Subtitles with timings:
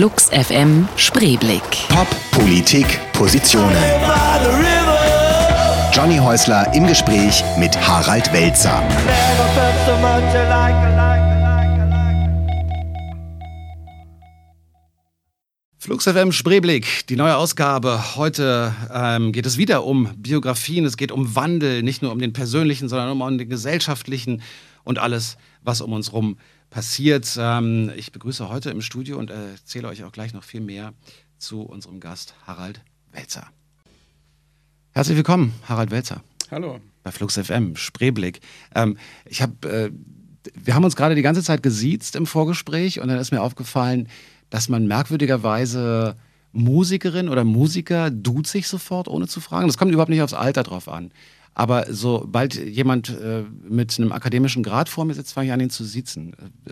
[0.00, 1.62] Flux FM Spreeblick.
[1.90, 3.76] Pop, Politik, Positionen.
[5.92, 8.82] Johnny Häusler im Gespräch mit Harald Welzer.
[15.76, 18.16] Flux FM Spreeblick, die neue Ausgabe.
[18.16, 22.32] Heute ähm, geht es wieder um Biografien, es geht um Wandel, nicht nur um den
[22.32, 24.40] persönlichen, sondern um den gesellschaftlichen
[24.82, 26.38] und alles, was um uns herum
[26.70, 27.36] passiert.
[27.38, 30.94] Ähm, ich begrüße heute im Studio und erzähle euch auch gleich noch viel mehr
[31.38, 32.80] zu unserem Gast Harald
[33.12, 33.46] Welzer.
[34.92, 36.22] Herzlich willkommen, Harald Welzer.
[36.50, 36.80] Hallo.
[37.02, 38.40] Bei Flux FM, Spreeblick.
[38.74, 39.90] Ähm, ich habe, äh,
[40.54, 44.08] wir haben uns gerade die ganze Zeit gesiezt im Vorgespräch und dann ist mir aufgefallen,
[44.50, 46.16] dass man merkwürdigerweise
[46.52, 49.68] Musikerin oder Musiker duzt sich sofort, ohne zu fragen.
[49.68, 51.12] Das kommt überhaupt nicht aufs Alter drauf an.
[51.54, 55.70] Aber sobald jemand äh, mit einem akademischen Grad vor mir sitzt, fange ich an, ihn
[55.70, 56.34] zu siezen.
[56.34, 56.70] Äh,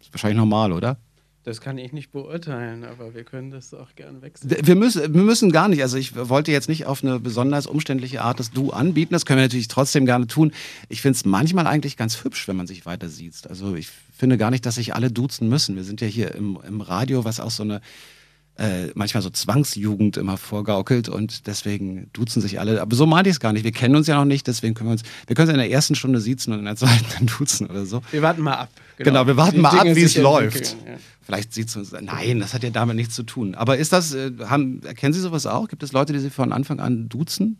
[0.00, 0.98] ist wahrscheinlich normal, oder?
[1.46, 4.50] Das kann ich nicht beurteilen, aber wir können das auch gern wechseln.
[4.62, 5.80] Wir müssen, wir müssen gar nicht.
[5.80, 9.14] Also ich wollte jetzt nicht auf eine besonders umständliche Art das Du anbieten.
[9.14, 10.50] Das können wir natürlich trotzdem gerne tun.
[10.88, 13.46] Ich finde es manchmal eigentlich ganz hübsch, wenn man sich weiter sieht.
[13.48, 15.76] Also ich finde gar nicht, dass sich alle duzen müssen.
[15.76, 17.80] Wir sind ja hier im, im Radio, was auch so eine
[18.58, 22.80] äh, manchmal so Zwangsjugend immer vorgaukelt und deswegen duzen sich alle.
[22.80, 23.64] Aber so meinte ich es gar nicht.
[23.64, 25.70] Wir kennen uns ja noch nicht, deswegen können wir uns, wir können uns in der
[25.70, 28.02] ersten Stunde siezen und in der zweiten dann duzen oder so.
[28.10, 28.70] Wir warten mal ab.
[28.96, 30.76] Genau, genau wir warten Die mal Dinge ab, wie es läuft.
[30.86, 30.96] Ja.
[31.22, 33.54] Vielleicht sieht es uns, nein, das hat ja damit nichts zu tun.
[33.56, 35.68] Aber ist das, äh, haben, kennen Sie sowas auch?
[35.68, 37.58] Gibt es Leute, die Sie von Anfang an duzen?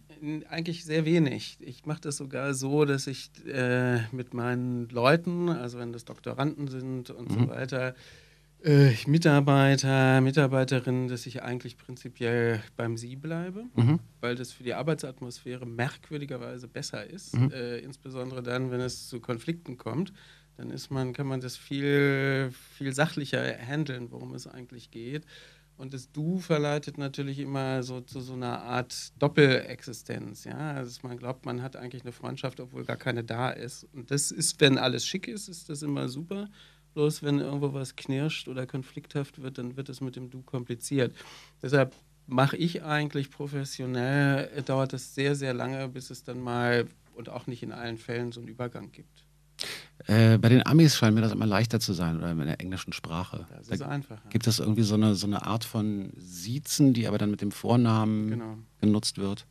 [0.49, 1.59] Eigentlich sehr wenig.
[1.61, 6.69] Ich mache das sogar so, dass ich äh, mit meinen Leuten, also wenn das Doktoranden
[6.69, 7.35] sind und mhm.
[7.35, 7.95] so weiter,
[8.63, 14.01] äh, Mitarbeiter, Mitarbeiterinnen, dass ich eigentlich prinzipiell beim Sie bleibe, mhm.
[14.21, 17.51] weil das für die Arbeitsatmosphäre merkwürdigerweise besser ist, mhm.
[17.53, 20.13] äh, insbesondere dann, wenn es zu Konflikten kommt.
[20.57, 25.27] Dann ist man, kann man das viel, viel sachlicher handeln, worum es eigentlich geht.
[25.77, 30.45] Und das Du verleitet natürlich immer so zu so einer Art Doppelexistenz.
[30.45, 30.73] Ja?
[30.73, 33.85] Also man glaubt, man hat eigentlich eine Freundschaft, obwohl gar keine da ist.
[33.93, 36.49] Und das ist, wenn alles schick ist, ist das immer super.
[36.97, 41.15] Bloß wenn irgendwo was knirscht oder konflikthaft wird, dann wird es mit dem Du kompliziert.
[41.63, 41.95] Deshalb
[42.27, 47.47] mache ich eigentlich professionell, dauert es sehr, sehr lange, bis es dann mal und auch
[47.49, 49.27] nicht in allen Fällen so einen Übergang gibt.
[50.07, 52.95] Äh, bei den Amis scheint mir das immer leichter zu sein oder in der englischen
[52.95, 53.47] Sprache.
[53.51, 54.27] Das ist da einfach.
[54.31, 57.53] Gibt es irgendwie so eine, so eine Art von Siezen, die aber dann mit dem
[57.53, 58.57] Vornamen genau.
[58.81, 59.47] genutzt wird?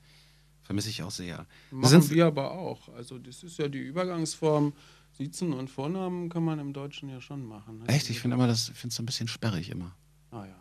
[0.64, 1.46] Vermisse ich auch sehr.
[1.70, 2.90] Machen wir aber auch.
[2.96, 4.74] Also das ist ja die Übergangsform
[5.18, 7.80] Siezen und Vornamen kann man im Deutschen ja schon machen.
[7.80, 7.88] Ne?
[7.88, 8.10] Echt?
[8.10, 9.96] Ich finde immer, das finde es so ein bisschen sperrig immer.
[10.32, 10.56] Ah ja.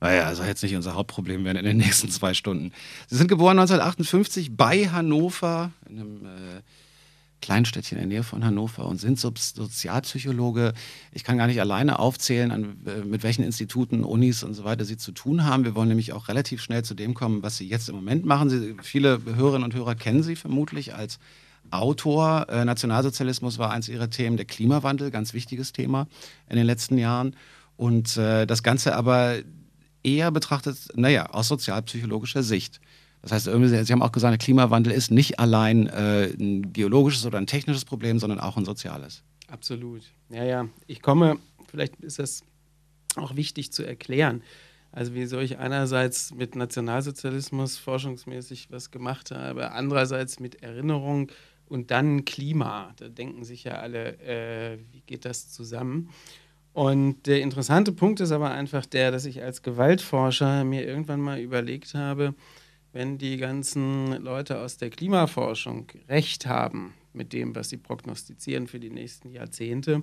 [0.00, 2.72] Naja, also jetzt nicht unser Hauptproblem werden in den nächsten zwei Stunden.
[3.08, 6.62] Sie sind geboren 1958 bei Hannover, in einem äh,
[7.42, 10.72] Kleinstädtchen in der Nähe von Hannover und sind Sozialpsychologe.
[11.12, 14.86] Ich kann gar nicht alleine aufzählen, an, äh, mit welchen Instituten, Unis und so weiter
[14.86, 15.64] Sie zu tun haben.
[15.64, 18.48] Wir wollen nämlich auch relativ schnell zu dem kommen, was Sie jetzt im Moment machen.
[18.48, 21.18] Sie, viele Hörerinnen und Hörer kennen Sie vermutlich als
[21.70, 22.46] Autor.
[22.48, 26.06] Äh, Nationalsozialismus war eins ihrer Themen, der Klimawandel, ganz wichtiges Thema
[26.48, 27.36] in den letzten Jahren.
[27.76, 29.36] Und äh, das Ganze aber
[30.02, 32.80] eher betrachtet, naja, aus sozialpsychologischer Sicht.
[33.22, 37.38] Das heißt, Sie haben auch gesagt, der Klimawandel ist nicht allein äh, ein geologisches oder
[37.38, 39.22] ein technisches Problem, sondern auch ein soziales.
[39.48, 40.02] Absolut.
[40.30, 40.68] Ja, ja.
[40.86, 42.42] Ich komme, vielleicht ist das
[43.16, 44.42] auch wichtig zu erklären.
[44.92, 51.30] Also wieso ich einerseits mit Nationalsozialismus forschungsmäßig was gemacht habe, andererseits mit Erinnerung
[51.68, 52.94] und dann Klima.
[52.96, 56.10] Da denken sich ja alle, äh, wie geht das zusammen?
[56.72, 61.40] Und der interessante Punkt ist aber einfach der, dass ich als Gewaltforscher mir irgendwann mal
[61.40, 62.34] überlegt habe,
[62.92, 68.80] wenn die ganzen Leute aus der Klimaforschung recht haben mit dem, was sie prognostizieren für
[68.80, 70.02] die nächsten Jahrzehnte,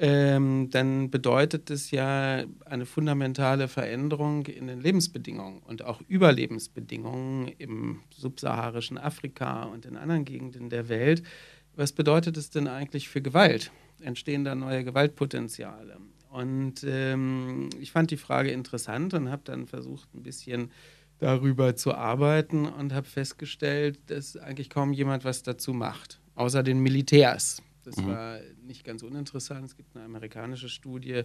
[0.00, 8.00] ähm, dann bedeutet es ja eine fundamentale Veränderung in den Lebensbedingungen und auch Überlebensbedingungen im
[8.16, 11.24] subsaharischen Afrika und in anderen Gegenden der Welt.
[11.74, 13.72] Was bedeutet es denn eigentlich für Gewalt?
[14.00, 15.98] Entstehen da neue Gewaltpotenziale?
[16.30, 20.70] Und ähm, ich fand die Frage interessant und habe dann versucht, ein bisschen
[21.18, 26.78] darüber zu arbeiten und habe festgestellt, dass eigentlich kaum jemand was dazu macht, außer den
[26.78, 27.62] Militärs.
[27.88, 28.08] Das mhm.
[28.08, 29.64] war nicht ganz uninteressant.
[29.64, 31.22] Es gibt eine amerikanische Studie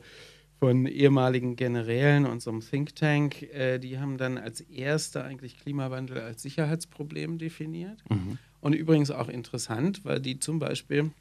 [0.59, 3.41] von ehemaligen Generälen und so einem Think Tank.
[3.41, 8.01] Äh, die haben dann als erster eigentlich Klimawandel als Sicherheitsproblem definiert.
[8.09, 8.37] Mhm.
[8.61, 11.11] Und übrigens auch interessant, weil die zum Beispiel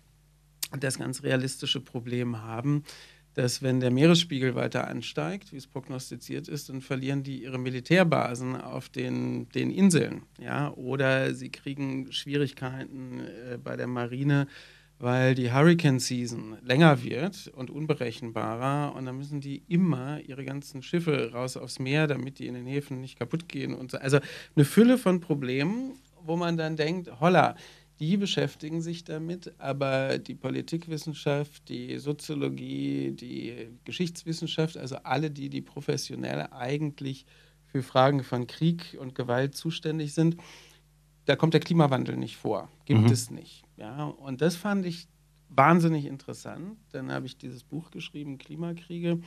[0.78, 2.84] das ganz realistische Problem haben,
[3.34, 8.60] dass wenn der Meeresspiegel weiter ansteigt, wie es prognostiziert ist, dann verlieren die ihre Militärbasen
[8.60, 10.22] auf den, den Inseln.
[10.38, 10.72] Ja?
[10.74, 14.46] Oder sie kriegen Schwierigkeiten äh, bei der Marine,
[15.02, 20.80] weil die Hurricane Season länger wird und unberechenbarer und dann müssen die immer ihre ganzen
[20.80, 23.98] Schiffe raus aufs Meer, damit die in den Häfen nicht kaputt gehen und so.
[23.98, 24.20] Also
[24.54, 25.94] eine Fülle von Problemen,
[26.24, 27.56] wo man dann denkt, holla,
[27.98, 35.62] die beschäftigen sich damit, aber die Politikwissenschaft, die Soziologie, die Geschichtswissenschaft, also alle, die die
[35.62, 37.26] professionell eigentlich
[37.66, 40.36] für Fragen von Krieg und Gewalt zuständig sind,
[41.24, 42.68] da kommt der Klimawandel nicht vor.
[42.84, 43.06] Gibt mhm.
[43.06, 43.64] es nicht.
[43.76, 45.08] Ja, und das fand ich
[45.48, 46.76] wahnsinnig interessant.
[46.90, 49.20] Dann habe ich dieses Buch geschrieben, Klimakriege.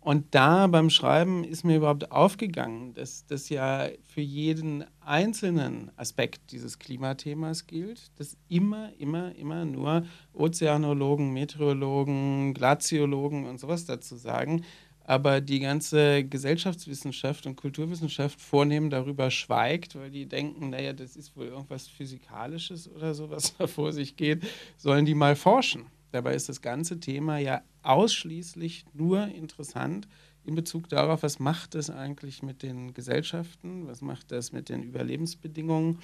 [0.00, 6.50] Und da beim Schreiben ist mir überhaupt aufgegangen, dass das ja für jeden einzelnen Aspekt
[6.50, 14.64] dieses Klimathemas gilt, dass immer, immer, immer nur Ozeanologen, Meteorologen, Glaziologen und sowas dazu sagen,
[15.04, 21.36] aber die ganze Gesellschaftswissenschaft und Kulturwissenschaft vornehm darüber schweigt, weil die denken, naja, das ist
[21.36, 24.42] wohl irgendwas Physikalisches oder so, was da vor sich geht,
[24.76, 25.86] sollen die mal forschen.
[26.12, 30.06] Dabei ist das ganze Thema ja ausschließlich nur interessant
[30.44, 34.82] in Bezug darauf, was macht es eigentlich mit den Gesellschaften, was macht das mit den
[34.82, 35.98] Überlebensbedingungen,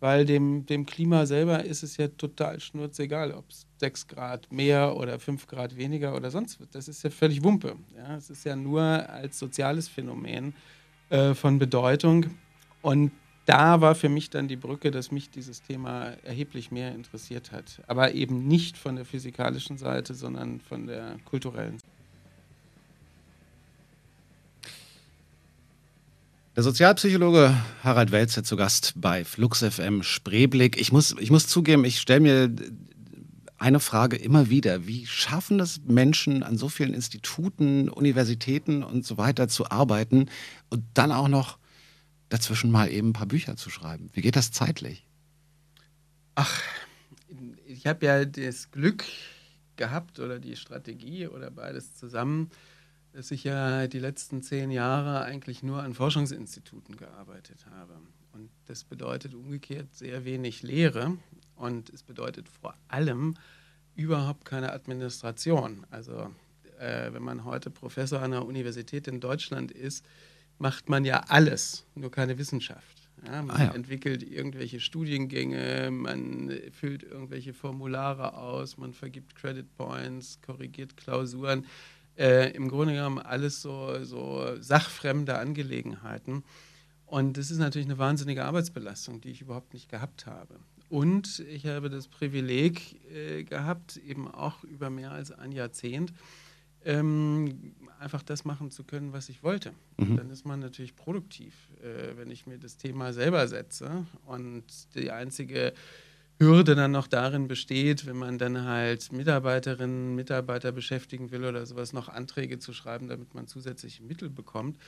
[0.00, 4.96] weil dem, dem Klima selber ist es ja total schnurzegal, ob es 6 Grad mehr
[4.96, 6.68] oder 5 Grad weniger oder sonst was.
[6.70, 7.76] Das ist ja völlig Wumpe.
[7.96, 8.16] Ja?
[8.16, 10.54] Es ist ja nur als soziales Phänomen
[11.10, 12.26] äh, von Bedeutung.
[12.82, 13.12] Und
[13.46, 17.80] da war für mich dann die Brücke, dass mich dieses Thema erheblich mehr interessiert hat.
[17.86, 21.78] Aber eben nicht von der physikalischen Seite, sondern von der kulturellen.
[26.56, 30.80] Der Sozialpsychologe Harald Welzer zu Gast bei Flux FM Spreeblick.
[30.80, 32.50] Ich muss, ich muss zugeben, ich stelle mir
[33.58, 34.86] eine Frage immer wieder.
[34.86, 40.28] Wie schaffen das Menschen an so vielen Instituten, Universitäten und so weiter zu arbeiten
[40.68, 41.58] und dann auch noch
[42.28, 44.10] dazwischen mal eben ein paar Bücher zu schreiben?
[44.12, 45.06] Wie geht das zeitlich?
[46.34, 46.62] Ach,
[47.66, 49.04] ich habe ja das Glück
[49.76, 52.50] gehabt oder die Strategie oder beides zusammen,
[53.12, 57.94] dass ich ja die letzten zehn Jahre eigentlich nur an Forschungsinstituten gearbeitet habe.
[58.32, 61.16] Und das bedeutet umgekehrt sehr wenig Lehre
[61.56, 63.34] und es bedeutet vor allem
[63.94, 65.86] überhaupt keine Administration.
[65.90, 66.30] Also
[66.78, 70.04] äh, wenn man heute Professor an einer Universität in Deutschland ist,
[70.58, 72.96] macht man ja alles, nur keine Wissenschaft.
[73.26, 73.74] Ja, man ah, ja.
[73.74, 81.64] entwickelt irgendwelche Studiengänge, man füllt irgendwelche Formulare aus, man vergibt Credit Points, korrigiert Klausuren
[82.16, 86.44] äh, im Grunde genommen alles so, so sachfremde Angelegenheiten.
[87.06, 90.58] Und das ist natürlich eine wahnsinnige Arbeitsbelastung, die ich überhaupt nicht gehabt habe.
[90.88, 96.12] Und ich habe das Privileg äh, gehabt, eben auch über mehr als ein Jahrzehnt,
[96.84, 99.72] ähm, einfach das machen zu können, was ich wollte.
[99.96, 100.16] Mhm.
[100.16, 104.06] Dann ist man natürlich produktiv, äh, wenn ich mir das Thema selber setze.
[104.24, 105.72] Und die einzige
[106.38, 111.92] Hürde dann noch darin besteht, wenn man dann halt Mitarbeiterinnen, Mitarbeiter beschäftigen will oder sowas,
[111.92, 114.78] noch Anträge zu schreiben, damit man zusätzliche Mittel bekommt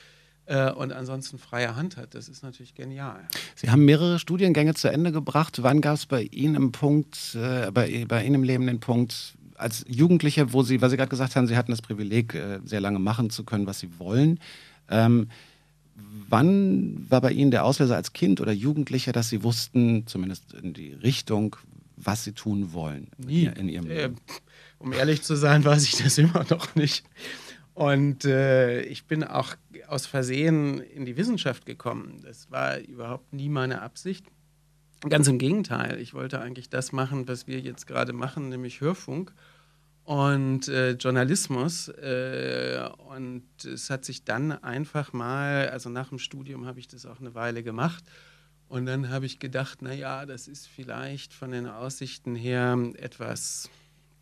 [0.49, 2.15] äh, und ansonsten freie Hand hat.
[2.15, 3.27] Das ist natürlich genial.
[3.55, 5.61] Sie haben mehrere Studiengänge zu Ende gebracht.
[5.61, 9.35] Wann gab es bei Ihnen im Punkt, äh, bei, bei Ihnen im Leben den Punkt,
[9.55, 12.81] als Jugendliche, wo Sie, weil Sie gerade gesagt haben, Sie hatten das Privileg, äh, sehr
[12.81, 14.39] lange machen zu können, was Sie wollen.
[14.89, 15.29] Ähm,
[16.29, 20.73] Wann war bei Ihnen der Auslöser als Kind oder Jugendlicher, dass Sie wussten, zumindest in
[20.73, 21.55] die Richtung,
[21.97, 23.49] was Sie tun wollen Nie.
[23.55, 24.15] in Ihrem Leben?
[24.15, 24.31] Äh,
[24.77, 27.03] um ehrlich zu sein, weiß ich das immer noch nicht.
[27.79, 29.55] Und äh, ich bin auch
[29.87, 32.19] aus Versehen in die Wissenschaft gekommen.
[32.25, 34.25] Das war überhaupt nie meine Absicht.
[35.07, 39.31] Ganz im Gegenteil, ich wollte eigentlich das machen, was wir jetzt gerade machen, nämlich Hörfunk
[40.03, 41.87] und äh, Journalismus.
[41.87, 47.05] Äh, und es hat sich dann einfach mal, also nach dem Studium habe ich das
[47.05, 48.03] auch eine Weile gemacht.
[48.67, 53.69] Und dann habe ich gedacht, naja, das ist vielleicht von den Aussichten her etwas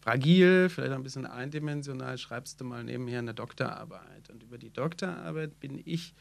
[0.08, 2.18] fragil, vielleicht ein bisschen eindimensional.
[2.18, 4.30] Schreibst du mal nebenher eine Doktorarbeit.
[4.30, 6.14] Und über die Doktorarbeit bin ich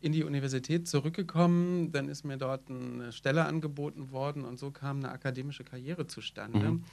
[0.00, 1.90] in die Universität zurückgekommen.
[1.90, 6.72] Dann ist mir dort eine Stelle angeboten worden und so kam eine akademische Karriere zustande.
[6.72, 6.84] Mhm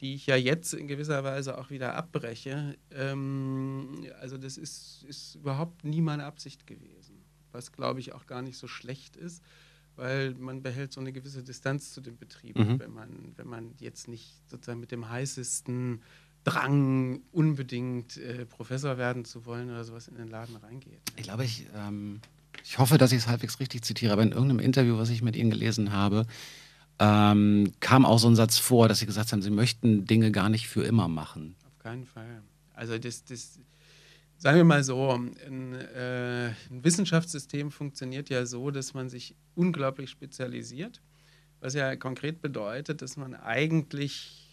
[0.00, 2.76] die ich ja jetzt in gewisser Weise auch wieder abbreche.
[2.90, 8.42] Ähm, also das ist, ist überhaupt nie meine Absicht gewesen, was glaube ich auch gar
[8.42, 9.42] nicht so schlecht ist,
[9.96, 12.78] weil man behält so eine gewisse Distanz zu dem Betrieb, mhm.
[12.80, 16.02] wenn, man, wenn man jetzt nicht sozusagen mit dem heißesten
[16.44, 21.00] Drang, unbedingt äh, Professor werden zu wollen oder sowas in den Laden reingeht.
[21.16, 22.20] Ich glaube, ich, ähm,
[22.62, 25.36] ich hoffe, dass ich es halbwegs richtig zitiere, aber in irgendeinem Interview, was ich mit
[25.36, 26.26] Ihnen gelesen habe,
[26.98, 30.48] ähm, kam auch so ein Satz vor, dass Sie gesagt haben, Sie möchten Dinge gar
[30.48, 31.56] nicht für immer machen.
[31.66, 32.42] Auf keinen Fall.
[32.74, 33.58] Also das, das
[34.44, 40.10] sagen wir mal so, ein, äh, ein Wissenschaftssystem funktioniert ja so, dass man sich unglaublich
[40.10, 41.00] spezialisiert,
[41.60, 44.46] was ja konkret bedeutet, dass man eigentlich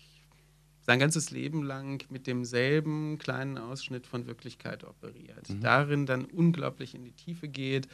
[0.79, 5.49] sein ganzes Leben lang mit demselben kleinen Ausschnitt von Wirklichkeit operiert.
[5.49, 5.59] Mhm.
[5.59, 7.89] Darin dann unglaublich in die Tiefe geht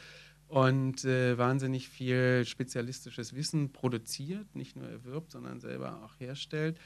[0.46, 6.78] und äh, wahnsinnig viel spezialistisches Wissen produziert, nicht nur erwirbt, sondern selber auch herstellt.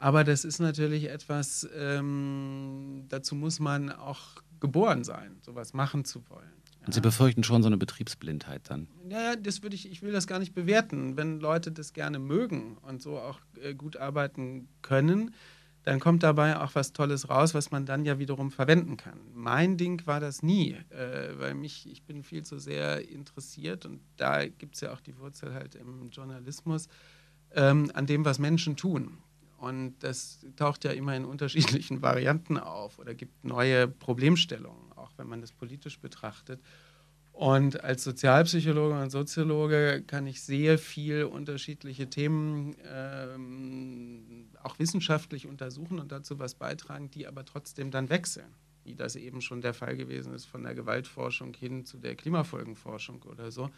[0.00, 6.26] Aber das ist natürlich etwas, ähm, dazu muss man auch geboren sein, sowas machen zu
[6.30, 6.50] wollen.
[6.86, 8.88] Und Sie befürchten schon so eine Betriebsblindheit dann?
[9.10, 11.18] Ja, das würde ich, ich will das gar nicht bewerten.
[11.18, 15.34] Wenn Leute das gerne mögen und so auch äh, gut arbeiten können,
[15.82, 19.18] dann kommt dabei auch was Tolles raus, was man dann ja wiederum verwenden kann.
[19.34, 24.00] Mein Ding war das nie, äh, weil mich, ich bin viel zu sehr interessiert und
[24.16, 26.88] da gibt es ja auch die Wurzel halt im Journalismus,
[27.54, 29.18] ähm, an dem, was Menschen tun.
[29.60, 35.28] Und das taucht ja immer in unterschiedlichen Varianten auf oder gibt neue Problemstellungen, auch wenn
[35.28, 36.62] man das politisch betrachtet.
[37.32, 45.98] Und als Sozialpsychologe und Soziologe kann ich sehr viel unterschiedliche Themen ähm, auch wissenschaftlich untersuchen
[45.98, 49.94] und dazu was beitragen, die aber trotzdem dann wechseln, wie das eben schon der Fall
[49.94, 53.68] gewesen ist von der Gewaltforschung hin zu der Klimafolgenforschung oder so.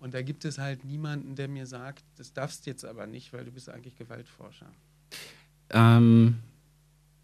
[0.00, 3.44] Und da gibt es halt niemanden, der mir sagt, das darfst jetzt aber nicht, weil
[3.44, 4.72] du bist eigentlich Gewaltforscher.
[5.70, 6.38] Ähm,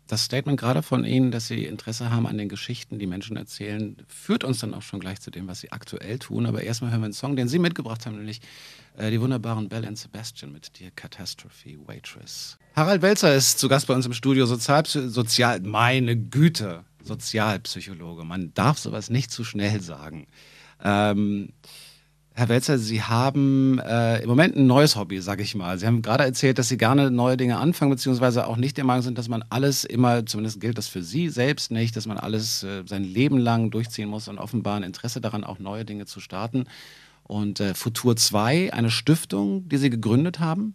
[0.07, 3.97] das Statement gerade von Ihnen, dass Sie Interesse haben an den Geschichten, die Menschen erzählen,
[4.07, 6.47] führt uns dann auch schon gleich zu dem, was Sie aktuell tun.
[6.47, 8.40] Aber erstmal hören wir einen Song, den Sie mitgebracht haben, nämlich
[8.97, 12.57] äh, die wunderbaren Bell and Sebastian mit Dear Catastrophe Waitress.
[12.76, 18.25] Harald Welzer ist zu Gast bei uns im Studio, Sozial meine Güte, Sozialpsychologe.
[18.25, 20.28] Man darf sowas nicht zu schnell sagen.
[20.85, 21.52] Ähm,
[22.38, 25.78] Herr Welzer, Sie haben äh, im Moment ein neues Hobby, sage ich mal.
[25.78, 29.00] Sie haben gerade erzählt, dass Sie gerne neue Dinge anfangen, beziehungsweise auch nicht der Meinung
[29.00, 32.62] sind, dass man alles immer, zumindest gilt das für Sie selbst nicht, dass man alles
[32.62, 36.21] äh, sein Leben lang durchziehen muss und offenbar ein Interesse daran, auch neue Dinge zu
[36.21, 36.66] starten.
[37.23, 40.75] Und äh, Futur 2, eine Stiftung, die Sie gegründet haben,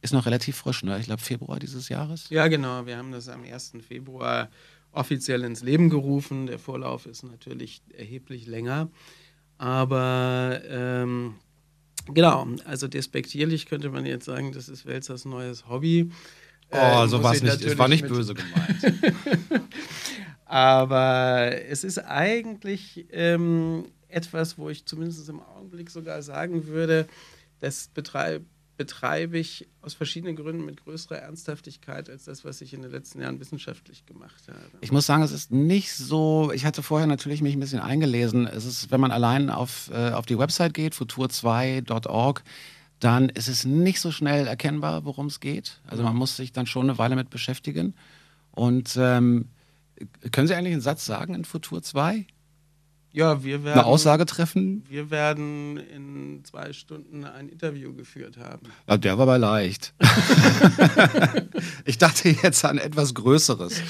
[0.00, 0.98] ist noch relativ frisch, ne?
[0.98, 2.30] Ich glaube Februar dieses Jahres.
[2.30, 2.86] Ja, genau.
[2.86, 3.74] Wir haben das am 1.
[3.86, 4.48] Februar
[4.92, 6.46] offiziell ins Leben gerufen.
[6.46, 8.88] Der Vorlauf ist natürlich erheblich länger.
[9.62, 11.36] Aber ähm,
[12.08, 16.10] genau, also despektierlich könnte man jetzt sagen, das ist Welzers neues Hobby.
[16.72, 17.62] Oh, äh, so war es nicht.
[17.62, 19.62] Es war nicht böse gemeint.
[20.46, 27.06] Aber es ist eigentlich ähm, etwas, wo ich zumindest im Augenblick sogar sagen würde,
[27.60, 28.46] das betreibt
[28.82, 33.20] betreibe ich aus verschiedenen Gründen mit größerer Ernsthaftigkeit als das, was ich in den letzten
[33.20, 34.58] Jahren wissenschaftlich gemacht habe.
[34.80, 38.48] Ich muss sagen, es ist nicht so, ich hatte vorher natürlich mich ein bisschen eingelesen,
[38.48, 42.42] es ist, wenn man allein auf, äh, auf die Website geht, futur2.org,
[42.98, 45.80] dann ist es nicht so schnell erkennbar, worum es geht.
[45.86, 47.94] Also man muss sich dann schon eine Weile mit beschäftigen.
[48.50, 49.46] Und ähm,
[50.32, 52.26] können Sie eigentlich einen Satz sagen in Futur 2?
[53.12, 53.78] Ja, wir werden.
[53.78, 54.84] Eine Aussage treffen?
[54.88, 58.66] Wir werden in zwei Stunden ein Interview geführt haben.
[58.88, 59.94] Ja, der war aber leicht.
[61.84, 63.82] ich dachte jetzt an etwas Größeres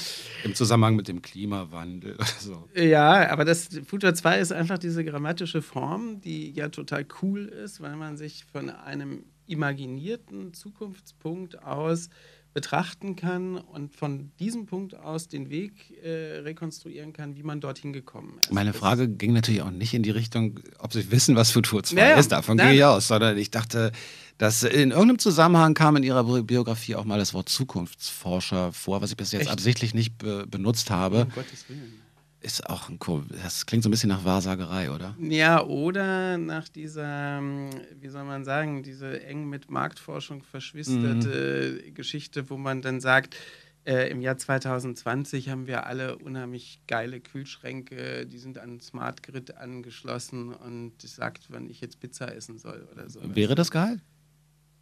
[0.43, 2.67] im Zusammenhang mit dem Klimawandel so.
[2.75, 7.81] Ja, aber das Futur 2 ist einfach diese grammatische Form, die ja total cool ist,
[7.81, 12.09] weil man sich von einem imaginierten Zukunftspunkt aus
[12.53, 17.93] betrachten kann und von diesem Punkt aus den Weg äh, rekonstruieren kann, wie man dorthin
[17.93, 18.53] gekommen ist.
[18.53, 21.95] Meine Frage ging natürlich auch nicht in die Richtung, ob Sie wissen, was Futur 2
[21.95, 23.91] ja, ist, davon gehe ich aus, sondern ich dachte,
[24.37, 29.11] dass in irgendeinem Zusammenhang kam in Ihrer Biografie auch mal das Wort Zukunftsforscher vor, was
[29.11, 29.51] ich bis jetzt Echt?
[29.51, 31.23] absichtlich nicht be benutzt habe.
[31.23, 32.02] Um Gottes Willen.
[32.43, 32.99] Ist auch ein
[33.41, 35.15] das klingt so ein bisschen nach Wahrsagerei, oder?
[35.17, 37.69] Ja, oder nach dieser, ähm,
[38.01, 41.93] wie soll man sagen, diese eng mit Marktforschung verschwisterte mhm.
[41.93, 43.37] Geschichte, wo man dann sagt,
[43.85, 49.55] äh, im Jahr 2020 haben wir alle unheimlich geile Kühlschränke, die sind an Smart Grid
[49.55, 53.21] angeschlossen und sagt, wann ich jetzt Pizza essen soll oder so.
[53.23, 54.01] Wäre das geil?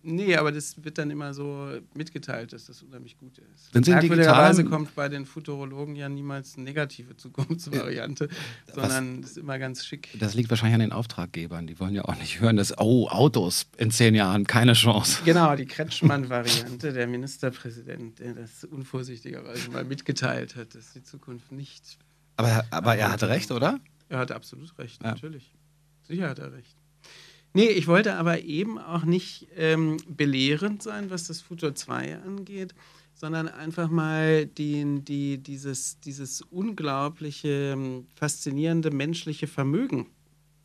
[0.03, 3.74] Nee, aber das wird dann immer so mitgeteilt, dass das unheimlich gut ist.
[3.74, 8.27] Wenn Sie Merkwürdigerweise kommt bei den Futurologen ja niemals eine negative Zukunftsvariante,
[8.67, 10.10] ja, sondern das ist immer ganz schick.
[10.20, 11.67] Das liegt wahrscheinlich an den Auftraggebern.
[11.67, 15.22] Die wollen ja auch nicht hören, dass, oh, Autos in zehn Jahren, keine Chance.
[15.24, 22.00] Genau, die Kretschmann-Variante, der Ministerpräsident, der das unvorsichtigerweise mal mitgeteilt hat, dass die Zukunft nicht.
[22.38, 23.79] Aber, aber er hatte recht, oder?
[24.10, 25.12] Er hatte absolut recht, ja.
[25.12, 25.53] natürlich.
[26.08, 26.80] Sicher hat er recht.
[27.53, 32.74] Nee, ich wollte aber eben auch nicht ähm, belehrend sein, was das Futur 2 angeht,
[33.13, 40.08] sondern einfach mal die, die, dieses, dieses unglaubliche, ähm, faszinierende menschliche Vermögen,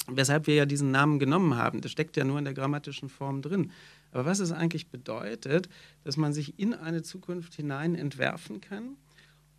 [0.08, 1.80] weshalb wir ja diesen Namen genommen haben.
[1.80, 3.72] Das steckt ja nur in der grammatischen Form drin.
[4.12, 5.68] Aber was es eigentlich bedeutet,
[6.04, 8.96] dass man sich in eine Zukunft hinein entwerfen kann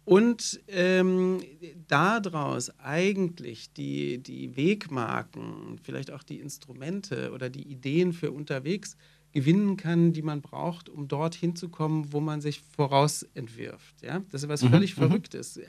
[0.08, 1.42] und ähm,
[1.90, 8.96] daraus eigentlich die, die Wegmarken, vielleicht auch die Instrumente oder die Ideen für unterwegs
[9.34, 14.02] gewinnen kann, die man braucht, um dort hinzukommen, wo man sich vorausentwirft.
[14.02, 14.24] Ja?
[14.32, 15.02] Das ist was Mhm, völlig mhm.
[15.02, 15.60] Verrücktes.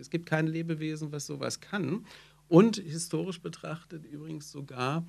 [0.00, 2.06] Es gibt kein Lebewesen, was sowas kann.
[2.48, 5.06] Und historisch betrachtet übrigens sogar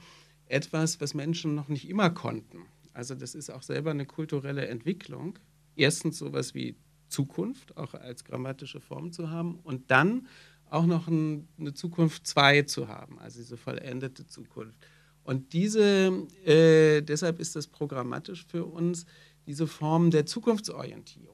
[0.48, 2.64] etwas, was Menschen noch nicht immer konnten.
[2.92, 5.40] Also das ist auch selber eine kulturelle Entwicklung.
[5.78, 6.76] Erstens sowas wie
[7.14, 10.28] Zukunft, auch als grammatische Form zu haben und dann
[10.70, 14.76] auch noch ein, eine Zukunft 2 zu haben, also diese vollendete Zukunft.
[15.24, 19.06] Und diese, äh, deshalb ist das programmatisch für uns
[19.46, 21.34] diese Form der Zukunftsorientierung.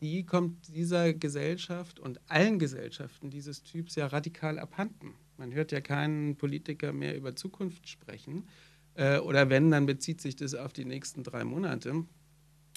[0.00, 5.14] Die kommt dieser Gesellschaft und allen Gesellschaften dieses Typs ja radikal abhanden.
[5.36, 8.48] Man hört ja keinen Politiker mehr über Zukunft sprechen.
[8.94, 12.04] Äh, oder wenn, dann bezieht sich das auf die nächsten drei Monate.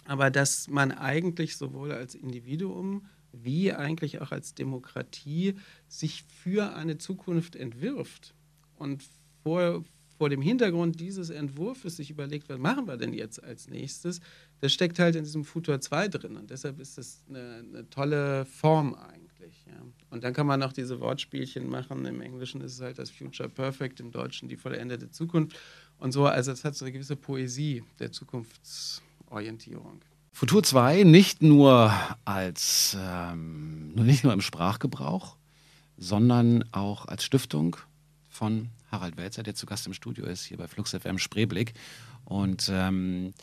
[0.05, 5.55] Aber dass man eigentlich sowohl als Individuum wie eigentlich auch als Demokratie
[5.87, 8.33] sich für eine Zukunft entwirft
[8.77, 9.03] und
[9.41, 9.83] vor,
[10.17, 14.21] vor dem Hintergrund dieses Entwurfs sich überlegt, was machen wir denn jetzt als nächstes,
[14.59, 16.37] das steckt halt in diesem Futur 2 drin.
[16.37, 19.65] Und deshalb ist das eine, eine tolle Form eigentlich.
[19.65, 19.81] Ja.
[20.11, 22.05] Und dann kann man noch diese Wortspielchen machen.
[22.05, 25.59] Im Englischen ist es halt das Future Perfect, im Deutschen die vollendete Zukunft.
[25.97, 28.11] Und so, also es hat so eine gewisse Poesie der
[29.33, 30.01] Zukunftsorientierung.
[30.31, 31.93] Futur 2 nicht nur
[32.25, 35.37] als ähm, nicht nur im Sprachgebrauch,
[35.97, 37.77] sondern auch als Stiftung
[38.29, 41.73] von Harald Welzer, der zu Gast im Studio ist, hier bei Flux FM Spreeblick.
[42.25, 43.33] Und ähm,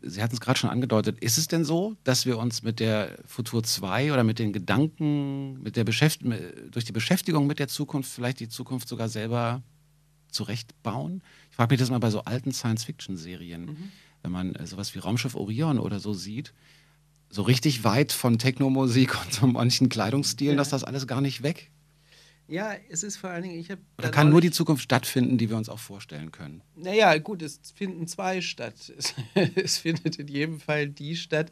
[0.00, 3.18] Sie hatten es gerade schon angedeutet, ist es denn so, dass wir uns mit der
[3.26, 6.22] Futur 2 oder mit den Gedanken, mit der Beschäft
[6.70, 9.62] durch die Beschäftigung mit der Zukunft vielleicht die Zukunft sogar selber
[10.30, 11.22] zurechtbauen?
[11.50, 13.92] Ich frage mich das mal bei so alten Science-Fiction-Serien, Mhm.
[14.24, 16.52] Wenn man äh, sowas wie Raumschiff Orion oder so sieht,
[17.30, 20.58] so richtig weit von Technomusik und so manchen Kleidungsstilen, Ja.
[20.58, 21.70] dass das alles gar nicht weg.
[22.46, 23.80] Ja, es ist vor allen Dingen, ich habe.
[23.98, 26.62] Oder kann nur die Zukunft stattfinden, die wir uns auch vorstellen können?
[26.76, 28.74] Naja, gut, es finden zwei statt.
[28.98, 29.14] Es,
[29.54, 31.50] es findet in jedem Fall die statt,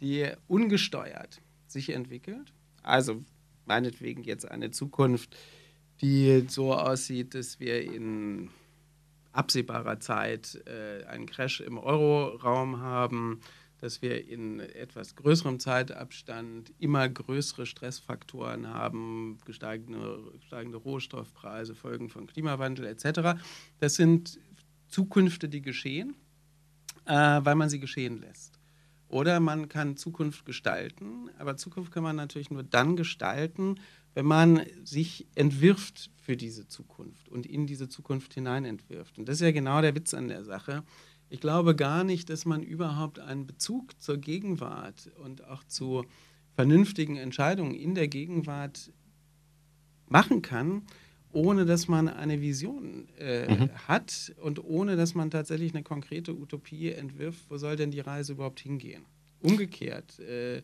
[0.00, 2.52] die ungesteuert sich entwickelt.
[2.82, 3.22] Also
[3.64, 5.34] meinetwegen jetzt eine Zukunft,
[6.02, 8.50] die so aussieht, dass wir in
[9.34, 13.40] absehbarer Zeit äh, einen Crash im Euro-Raum haben,
[13.80, 22.26] dass wir in etwas größerem Zeitabstand immer größere Stressfaktoren haben, gesteigende, steigende Rohstoffpreise, Folgen von
[22.26, 23.38] Klimawandel etc.
[23.80, 24.38] Das sind
[24.88, 26.14] Zukünfte, die geschehen,
[27.04, 28.58] äh, weil man sie geschehen lässt.
[29.08, 33.76] Oder man kann Zukunft gestalten, aber Zukunft kann man natürlich nur dann gestalten,
[34.14, 39.18] wenn man sich entwirft für diese Zukunft und in diese Zukunft hinein entwirft.
[39.18, 40.84] Und das ist ja genau der Witz an der Sache.
[41.28, 46.04] Ich glaube gar nicht, dass man überhaupt einen Bezug zur Gegenwart und auch zu
[46.54, 48.92] vernünftigen Entscheidungen in der Gegenwart
[50.06, 50.82] machen kann,
[51.32, 56.92] ohne dass man eine Vision äh, hat und ohne dass man tatsächlich eine konkrete Utopie
[56.92, 59.04] entwirft, wo soll denn die Reise überhaupt hingehen?
[59.40, 60.62] Umgekehrt, äh,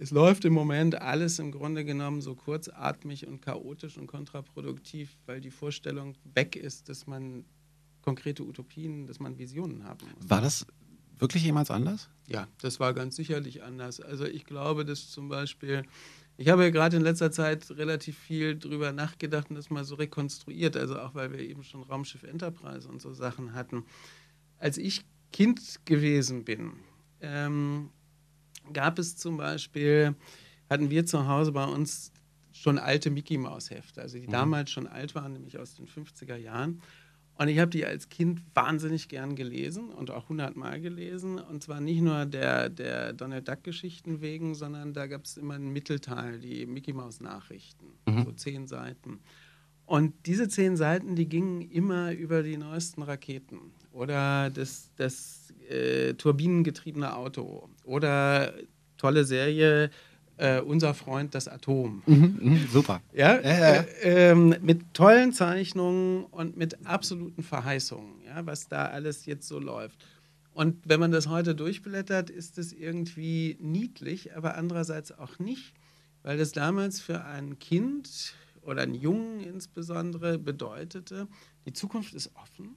[0.00, 5.42] es läuft im Moment alles im Grunde genommen so kurzatmig und chaotisch und kontraproduktiv, weil
[5.42, 7.44] die Vorstellung weg ist, dass man
[8.00, 10.30] konkrete Utopien, dass man Visionen haben muss.
[10.30, 10.66] War das
[11.18, 12.08] wirklich jemals anders?
[12.26, 14.00] Ja, das war ganz sicherlich anders.
[14.00, 15.82] Also ich glaube, dass zum Beispiel,
[16.38, 19.96] ich habe ja gerade in letzter Zeit relativ viel drüber nachgedacht und das mal so
[19.96, 23.84] rekonstruiert, also auch weil wir eben schon Raumschiff Enterprise und so Sachen hatten.
[24.56, 26.72] Als ich Kind gewesen bin,
[27.20, 27.90] ähm,
[28.72, 30.14] gab es zum Beispiel,
[30.68, 32.12] hatten wir zu Hause bei uns
[32.52, 36.36] schon alte Mickey Maus Hefte, also die damals schon alt waren, nämlich aus den 50er
[36.36, 36.80] Jahren.
[37.40, 41.38] Und ich habe die als Kind wahnsinnig gern gelesen und auch hundertmal gelesen.
[41.38, 45.72] Und zwar nicht nur der, der Donald Duck-Geschichten wegen, sondern da gab es immer einen
[45.72, 47.86] Mittelteil, die Mickey Maus Nachrichten,
[48.24, 49.20] so zehn Seiten.
[49.86, 55.39] Und diese zehn Seiten, die gingen immer über die neuesten Raketen oder das, das
[55.70, 58.52] äh, turbinengetriebene Auto oder
[58.96, 59.90] tolle Serie,
[60.36, 62.02] äh, Unser Freund das Atom.
[62.06, 63.02] Mhm, super.
[63.12, 63.74] Ja, ja, ja.
[64.02, 69.58] Äh, ähm, mit tollen Zeichnungen und mit absoluten Verheißungen, ja, was da alles jetzt so
[69.58, 69.98] läuft.
[70.52, 75.74] Und wenn man das heute durchblättert, ist es irgendwie niedlich, aber andererseits auch nicht,
[76.22, 81.28] weil das damals für ein Kind oder einen Jungen insbesondere bedeutete,
[81.66, 82.76] die Zukunft ist offen,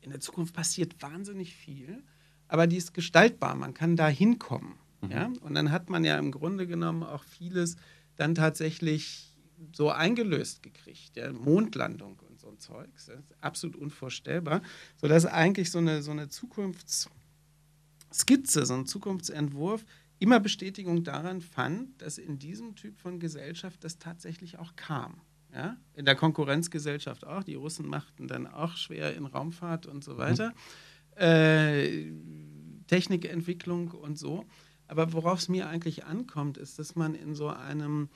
[0.00, 2.02] in der Zukunft passiert wahnsinnig viel,
[2.48, 4.74] aber die ist gestaltbar, man kann da hinkommen.
[5.10, 5.30] Ja?
[5.40, 7.76] Und dann hat man ja im Grunde genommen auch vieles
[8.16, 9.36] dann tatsächlich
[9.72, 11.16] so eingelöst gekriegt.
[11.16, 11.32] Ja?
[11.32, 12.88] Mondlandung und so ein Zeug.
[12.94, 14.62] Das ist absolut unvorstellbar.
[14.96, 19.84] Sodass eigentlich so eine, so eine Zukunftsskizze, so ein Zukunftsentwurf
[20.18, 25.20] immer Bestätigung daran fand, dass in diesem Typ von Gesellschaft das tatsächlich auch kam.
[25.52, 25.76] Ja?
[25.94, 27.42] In der Konkurrenzgesellschaft auch.
[27.42, 30.52] Die Russen machten dann auch schwer in Raumfahrt und so weiter.
[31.16, 32.12] Äh,
[32.86, 34.44] Technikentwicklung und so.
[34.86, 38.08] Aber worauf es mir eigentlich ankommt, ist, dass man in so einem,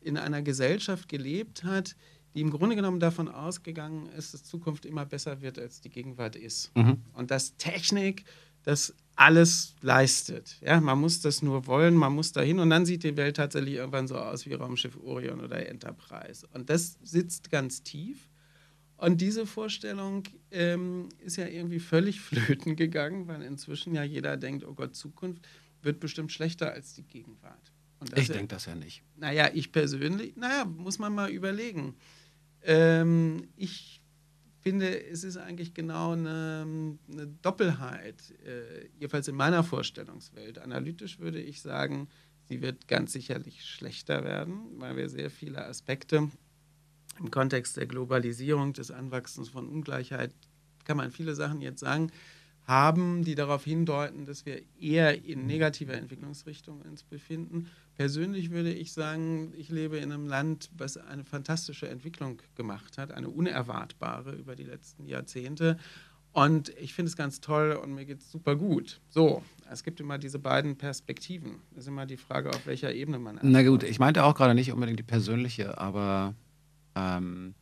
[0.00, 1.96] in einer Gesellschaft gelebt hat,
[2.34, 6.36] die im Grunde genommen davon ausgegangen ist, dass Zukunft immer besser wird, als die Gegenwart
[6.36, 6.76] ist.
[6.76, 6.98] Mhm.
[7.14, 8.24] Und dass Technik
[8.62, 10.58] das alles leistet.
[10.60, 13.74] Ja, man muss das nur wollen, man muss dahin und dann sieht die Welt tatsächlich
[13.74, 16.46] irgendwann so aus wie Raumschiff Orion oder Enterprise.
[16.52, 18.28] Und das sitzt ganz tief.
[18.96, 24.64] Und diese Vorstellung ähm, ist ja irgendwie völlig flöten gegangen, weil inzwischen ja jeder denkt,
[24.64, 25.46] oh Gott, Zukunft
[25.82, 27.72] wird bestimmt schlechter als die Gegenwart.
[28.14, 29.02] ich denke das ja nicht.
[29.16, 31.94] Naja, ich persönlich, naja, muss man mal überlegen.
[32.62, 34.00] Ähm, ich
[34.60, 36.66] finde, es ist eigentlich genau eine,
[37.12, 40.58] eine Doppelheit, äh, jedenfalls in meiner Vorstellungswelt.
[40.58, 42.08] Analytisch würde ich sagen,
[42.48, 46.30] sie wird ganz sicherlich schlechter werden, weil wir sehr viele Aspekte
[47.18, 50.32] im Kontext der Globalisierung, des Anwachsens von Ungleichheit,
[50.84, 52.10] kann man viele Sachen jetzt sagen,
[52.66, 57.68] haben, die darauf hindeuten, dass wir eher in negativer Entwicklungsrichtung uns befinden.
[57.94, 63.12] Persönlich würde ich sagen, ich lebe in einem Land, was eine fantastische Entwicklung gemacht hat,
[63.12, 65.78] eine unerwartbare über die letzten Jahrzehnte.
[66.32, 69.00] Und ich finde es ganz toll und mir geht es super gut.
[69.08, 71.62] So, es gibt immer diese beiden Perspektiven.
[71.72, 73.38] Es ist immer die Frage, auf welcher Ebene man.
[73.40, 76.34] Na gut, ich meinte auch gerade nicht unbedingt die persönliche, aber
[76.96, 77.54] ähm,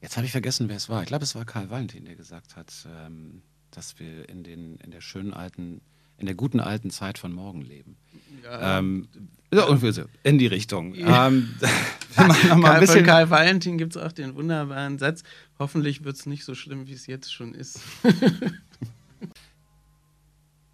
[0.00, 1.02] jetzt habe ich vergessen, wer es war.
[1.02, 2.72] Ich glaube, es war Karl Valentin, der gesagt hat,
[3.04, 5.80] ähm, dass wir in, den, in der schönen alten,
[6.16, 7.96] in der guten alten Zeit von morgen leben.
[8.44, 8.78] Ja.
[8.78, 9.08] Ähm,
[9.52, 9.76] so,
[10.22, 10.94] in die Richtung.
[10.94, 11.26] Ja.
[11.26, 11.54] Ähm,
[12.14, 15.22] Karl, von Karl Valentin gibt es auch den wunderbaren Satz:
[15.58, 17.80] Hoffentlich wird es nicht so schlimm, wie es jetzt schon ist.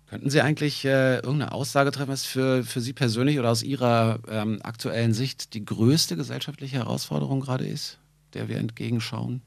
[0.08, 4.20] Könnten Sie eigentlich äh, irgendeine Aussage treffen, was für, für Sie persönlich oder aus Ihrer
[4.28, 7.98] ähm, aktuellen Sicht die größte gesellschaftliche Herausforderung gerade ist,
[8.32, 9.42] der wir entgegenschauen?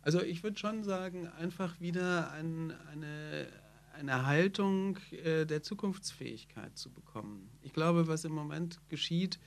[0.00, 3.46] Also ich würde schon sagen, einfach wieder ein, eine,
[3.92, 7.50] eine Haltung äh, der Zukunftsfähigkeit zu bekommen.
[7.60, 9.38] Ich glaube, was im Moment geschieht,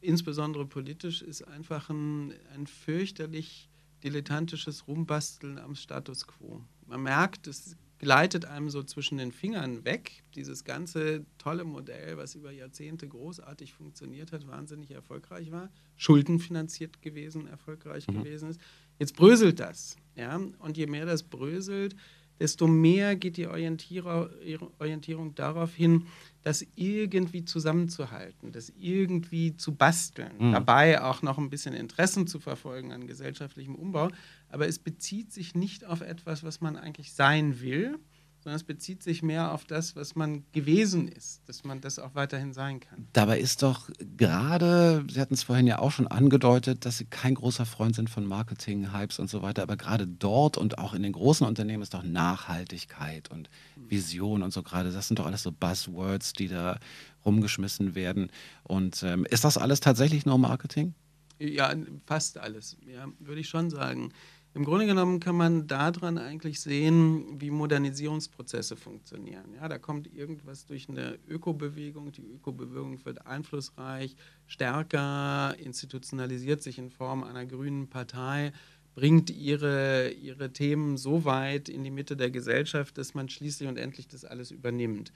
[0.00, 3.68] insbesondere politisch, ist einfach ein, ein fürchterlich
[4.02, 6.62] dilettantisches Rumbasteln am Status quo.
[6.86, 10.22] Man merkt, es gleitet einem so zwischen den Fingern weg.
[10.34, 17.46] Dieses ganze tolle Modell, was über Jahrzehnte großartig funktioniert hat, wahnsinnig erfolgreich war, schuldenfinanziert gewesen,
[17.46, 18.24] erfolgreich mhm.
[18.24, 18.60] gewesen ist.
[18.98, 19.96] Jetzt bröselt das.
[20.16, 20.40] Ja?
[20.58, 21.94] Und je mehr das bröselt,
[22.38, 26.06] desto mehr geht die Orientierung, darauf hin,
[26.42, 30.52] das irgendwie zusammenzuhalten, das irgendwie zu basteln, mhm.
[30.52, 34.08] dabei auch noch ein bisschen Interessen zu verfolgen an gesellschaftlichem Umbau.
[34.50, 37.98] Aber es bezieht sich nicht auf etwas, was man eigentlich sein will,
[38.42, 42.14] sondern es bezieht sich mehr auf das, was man gewesen ist, dass man das auch
[42.14, 43.06] weiterhin sein kann.
[43.12, 47.34] Dabei ist doch gerade, Sie hatten es vorhin ja auch schon angedeutet, dass Sie kein
[47.34, 51.02] großer Freund sind von Marketing, Hypes und so weiter, aber gerade dort und auch in
[51.02, 55.42] den großen Unternehmen ist doch Nachhaltigkeit und Vision und so gerade, das sind doch alles
[55.42, 56.78] so Buzzwords, die da
[57.26, 58.30] rumgeschmissen werden.
[58.62, 60.94] Und ähm, ist das alles tatsächlich nur Marketing?
[61.38, 61.74] Ja,
[62.06, 64.12] fast alles, ja, würde ich schon sagen.
[64.52, 69.54] Im Grunde genommen kann man daran eigentlich sehen, wie Modernisierungsprozesse funktionieren.
[69.54, 74.16] Ja, da kommt irgendwas durch eine Ökobewegung, die Ökobewegung wird einflussreich,
[74.48, 78.52] stärker, institutionalisiert sich in Form einer grünen Partei,
[78.96, 83.76] bringt ihre, ihre Themen so weit in die Mitte der Gesellschaft, dass man schließlich und
[83.76, 85.12] endlich das alles übernimmt.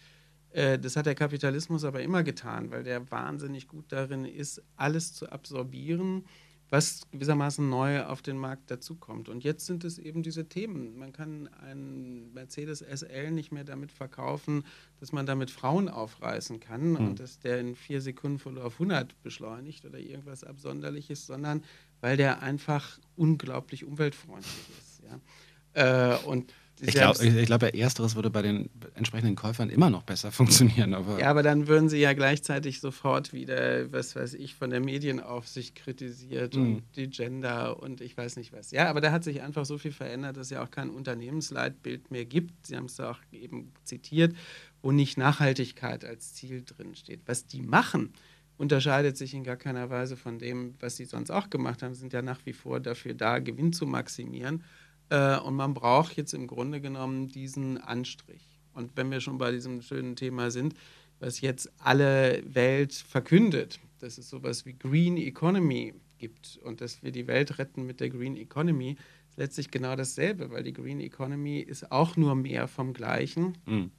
[0.50, 5.12] Äh, das hat der Kapitalismus aber immer getan, weil der wahnsinnig gut darin ist, alles
[5.12, 6.24] zu absorbieren
[6.70, 9.28] was gewissermaßen neu auf den Markt dazukommt.
[9.28, 10.98] Und jetzt sind es eben diese Themen.
[10.98, 14.64] Man kann einen Mercedes SL nicht mehr damit verkaufen,
[14.98, 16.96] dass man damit Frauen aufreißen kann mhm.
[16.96, 21.62] und dass der in vier Sekunden von auf 100 beschleunigt oder irgendwas Absonderliches, sondern
[22.00, 25.02] weil der einfach unglaublich umweltfreundlich ist.
[25.04, 26.14] Ja?
[26.14, 30.02] Äh, und ich glaube, ich, ich glaub, ersteres würde bei den entsprechenden Käufern immer noch
[30.02, 30.94] besser funktionieren.
[30.94, 34.80] Aber ja, aber dann würden sie ja gleichzeitig sofort wieder, was weiß ich, von der
[34.80, 36.62] Medienaufsicht kritisiert mhm.
[36.62, 38.70] und die Gender und ich weiß nicht was.
[38.70, 42.10] Ja, aber da hat sich einfach so viel verändert, dass es ja auch kein Unternehmensleitbild
[42.10, 42.66] mehr gibt.
[42.66, 44.34] Sie haben es auch eben zitiert,
[44.82, 47.20] wo nicht Nachhaltigkeit als Ziel drin steht.
[47.26, 48.12] Was die machen,
[48.56, 51.94] unterscheidet sich in gar keiner Weise von dem, was sie sonst auch gemacht haben.
[51.94, 54.62] Sie sind ja nach wie vor dafür da, Gewinn zu maximieren.
[55.10, 58.60] Äh, und man braucht jetzt im Grunde genommen diesen Anstrich.
[58.72, 60.74] Und wenn wir schon bei diesem schönen Thema sind,
[61.20, 67.12] was jetzt alle Welt verkündet, dass es sowas wie Green Economy gibt und dass wir
[67.12, 68.96] die Welt retten mit der Green Economy,
[69.34, 73.90] ist letztlich genau dasselbe, weil die Green Economy ist auch nur mehr vom Gleichen, mhm.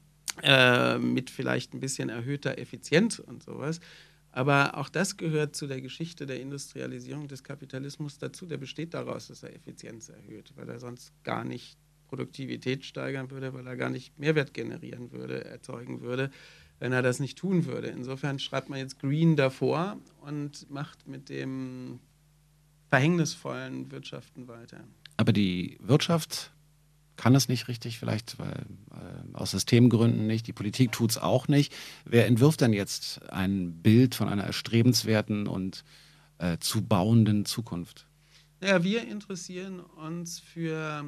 [0.44, 3.80] äh, mit vielleicht ein bisschen erhöhter Effizienz und sowas.
[4.36, 8.46] Aber auch das gehört zu der Geschichte der Industrialisierung des Kapitalismus dazu.
[8.46, 11.78] Der besteht daraus, dass er Effizienz erhöht, weil er sonst gar nicht
[12.10, 16.32] Produktivität steigern würde, weil er gar nicht Mehrwert generieren würde, erzeugen würde,
[16.80, 17.88] wenn er das nicht tun würde.
[17.88, 22.02] Insofern schreibt man jetzt Green davor und macht mit dem
[22.90, 24.84] verhängnisvollen Wirtschaften weiter.
[25.16, 26.52] Aber die Wirtschaft
[27.16, 31.48] kann es nicht richtig, vielleicht weil, äh, aus Systemgründen nicht, die Politik tut es auch
[31.48, 31.74] nicht.
[32.06, 35.84] Wer entwirft denn jetzt ein Bild von einer erstrebenswerten und
[36.38, 38.08] äh, zu bauenden Zukunft?
[38.62, 41.06] Ja, wir interessieren uns für,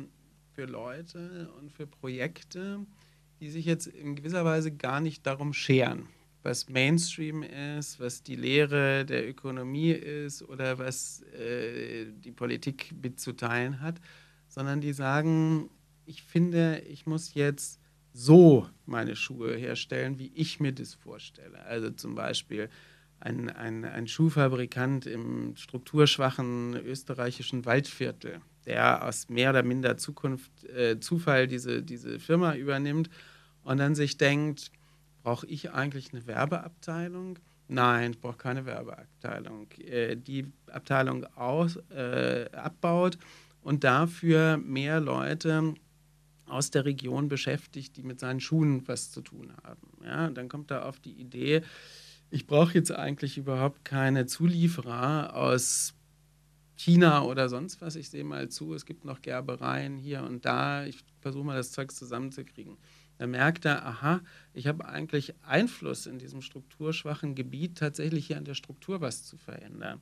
[0.54, 2.86] für Leute und für Projekte,
[3.39, 6.08] die sich jetzt in gewisser Weise gar nicht darum scheren,
[6.43, 13.82] was Mainstream ist, was die Lehre der Ökonomie ist oder was äh, die Politik mitzuteilen
[13.82, 14.00] hat,
[14.48, 15.70] sondern die sagen,
[16.08, 17.80] ich finde, ich muss jetzt
[18.13, 21.63] so meine Schuhe herstellen, wie ich mir das vorstelle.
[21.65, 22.70] Also zum Beispiel
[23.20, 31.00] ein, ein, ein Schuhfabrikant im strukturschwachen österreichischen Waldviertel, der aus mehr oder minder Zukunft, äh,
[31.00, 33.10] Zufall diese, diese Firma übernimmt
[33.63, 34.72] und dann sich denkt,
[35.24, 37.38] brauche ich eigentlich eine Werbeabteilung?
[37.67, 39.67] Nein, ich brauche keine Werbeabteilung.
[39.80, 43.17] Äh, die Abteilung aus, äh, abbaut
[43.62, 45.74] und dafür mehr Leute
[46.47, 49.88] aus der Region beschäftigt, die mit seinen Schuhen was zu tun haben.
[50.03, 51.63] Ja, dann kommt er auf die Idee,
[52.29, 55.93] ich brauche jetzt eigentlich überhaupt keine Zulieferer aus
[56.75, 57.95] China oder sonst was.
[57.95, 60.86] Ich sehe mal zu, es gibt noch Gerbereien hier und da.
[60.86, 62.77] Ich versuche mal das Zeug zusammenzukriegen.
[63.17, 64.21] Dann merkt er, aha,
[64.53, 69.38] ich habe eigentlich Einfluss in diesem strukturschwachen Gebiet, tatsächlich hier an der Struktur was zu
[69.38, 70.01] verändern.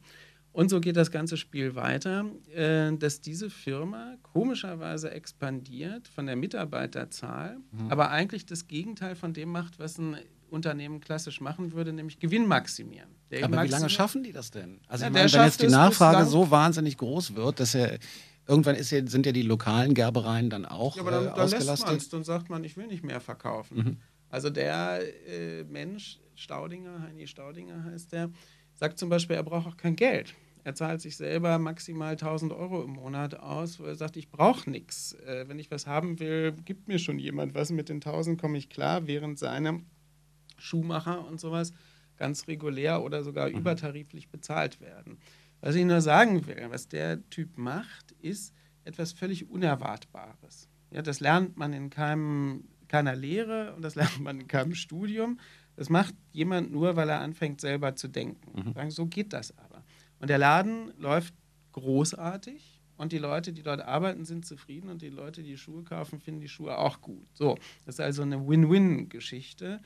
[0.56, 2.24] Und so geht das ganze Spiel weiter,
[2.56, 7.91] äh, dass diese Firma komischerweise expandiert von der Mitarbeiterzahl, mhm.
[7.91, 10.15] aber eigentlich das Gegenteil von dem macht, was ein
[10.50, 13.10] Unternehmen klassisch machen würde, nämlich Gewinn maximieren.
[13.32, 14.80] Der aber wie lange schaffen die das denn?
[14.88, 18.00] Also ja, ich meine, wenn jetzt die Nachfrage so wahnsinnig groß wird, dass er
[18.48, 21.50] irgendwann ist ja, sind ja die lokalen Gerbereien dann auch ja, aber dann, äh, dann
[21.50, 23.78] lässt man's, dann sagt man, ich will nicht mehr verkaufen.
[23.78, 23.98] Mhm.
[24.30, 28.30] Also der äh, Mensch, Staudinger, Heini Staudinger heißt der,
[28.74, 30.34] sagt zum Beispiel, er braucht auch kein Geld.
[30.65, 34.67] Er zahlt sich selber maximal 1000 Euro im Monat aus, wo er sagt, ich brauche
[34.67, 35.13] nichts.
[35.13, 37.69] Äh, wenn ich was haben will, gibt mir schon jemand was.
[37.69, 39.84] Mit den 1000 komme ich klar, während seine
[40.58, 41.71] Schuhmacher und sowas
[42.17, 43.58] ganz regulär oder sogar mhm.
[43.58, 45.19] übertariflich bezahlt werden.
[45.62, 48.51] Was ich nur sagen will, was der Typ macht, ist
[48.86, 50.67] etwas völlig Unerwartbares.
[50.89, 55.39] Ja, das lernt man in keinem, keiner Lehre und das lernt man in keinem Studium.
[55.75, 58.73] Das macht jemand nur, weil er anfängt selber zu denken.
[58.73, 58.89] Mhm.
[58.89, 59.75] So geht das aber.
[60.19, 61.34] Und der Laden läuft
[61.73, 66.19] großartig und die Leute, die dort arbeiten, sind zufrieden und die Leute, die Schuhe kaufen,
[66.19, 67.28] finden die Schuhe auch gut.
[67.34, 69.82] So, das ist also eine Win-Win-Geschichte.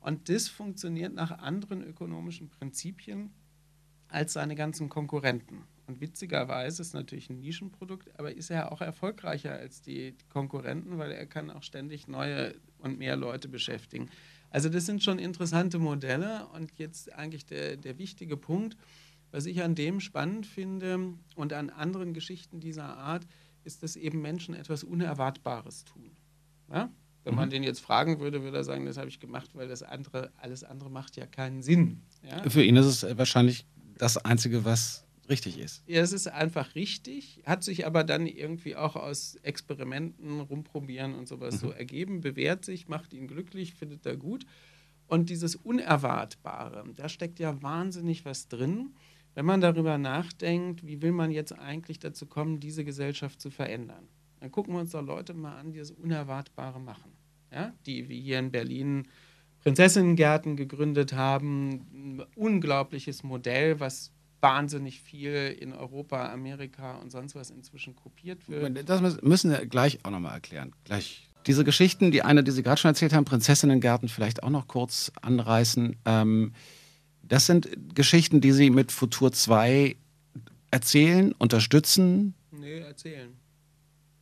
[0.00, 3.32] Und das funktioniert nach anderen ökonomischen Prinzipien
[4.08, 5.64] als seine ganzen Konkurrenten.
[5.86, 11.12] Und witzigerweise ist natürlich ein Nischenprodukt, aber ist er auch erfolgreicher als die Konkurrenten, weil
[11.12, 14.08] er kann auch ständig neue und mehr Leute beschäftigen.
[14.50, 18.76] Also das sind schon interessante Modelle und jetzt eigentlich der, der wichtige Punkt,
[19.34, 23.26] was ich an dem spannend finde und an anderen Geschichten dieser Art,
[23.64, 26.12] ist, dass eben Menschen etwas Unerwartbares tun.
[26.70, 26.88] Ja?
[27.24, 27.50] Wenn man mhm.
[27.50, 30.62] den jetzt fragen würde, würde er sagen, das habe ich gemacht, weil das andere, alles
[30.62, 32.02] andere macht ja keinen Sinn.
[32.22, 32.48] Ja?
[32.48, 33.66] Für ihn ist es wahrscheinlich
[33.98, 35.82] das Einzige, was richtig ist.
[35.88, 41.26] Ja, es ist einfach richtig, hat sich aber dann irgendwie auch aus Experimenten, rumprobieren und
[41.26, 41.58] sowas mhm.
[41.58, 44.46] so ergeben, bewährt sich, macht ihn glücklich, findet er gut.
[45.08, 48.94] Und dieses Unerwartbare, da steckt ja wahnsinnig was drin
[49.34, 54.08] wenn man darüber nachdenkt, wie will man jetzt eigentlich dazu kommen, diese Gesellschaft zu verändern,
[54.40, 57.12] dann gucken wir uns doch Leute mal an, die das Unerwartbare machen.
[57.52, 57.72] Ja?
[57.86, 59.08] Die wie hier in Berlin
[59.62, 67.50] Prinzessinnengärten gegründet haben, ein unglaubliches Modell, was wahnsinnig viel in Europa, Amerika und sonst was
[67.50, 68.86] inzwischen kopiert wird.
[68.86, 70.72] Das müssen wir gleich auch nochmal erklären.
[70.84, 71.26] Gleich.
[71.46, 75.12] Diese Geschichten, die eine, die Sie gerade schon erzählt haben, Prinzessinnengärten, vielleicht auch noch kurz
[75.22, 75.96] anreißen.
[76.04, 76.52] Ähm,
[77.28, 79.96] das sind Geschichten, die Sie mit Futur 2
[80.70, 82.34] erzählen, unterstützen?
[82.50, 83.32] Nee, erzählen.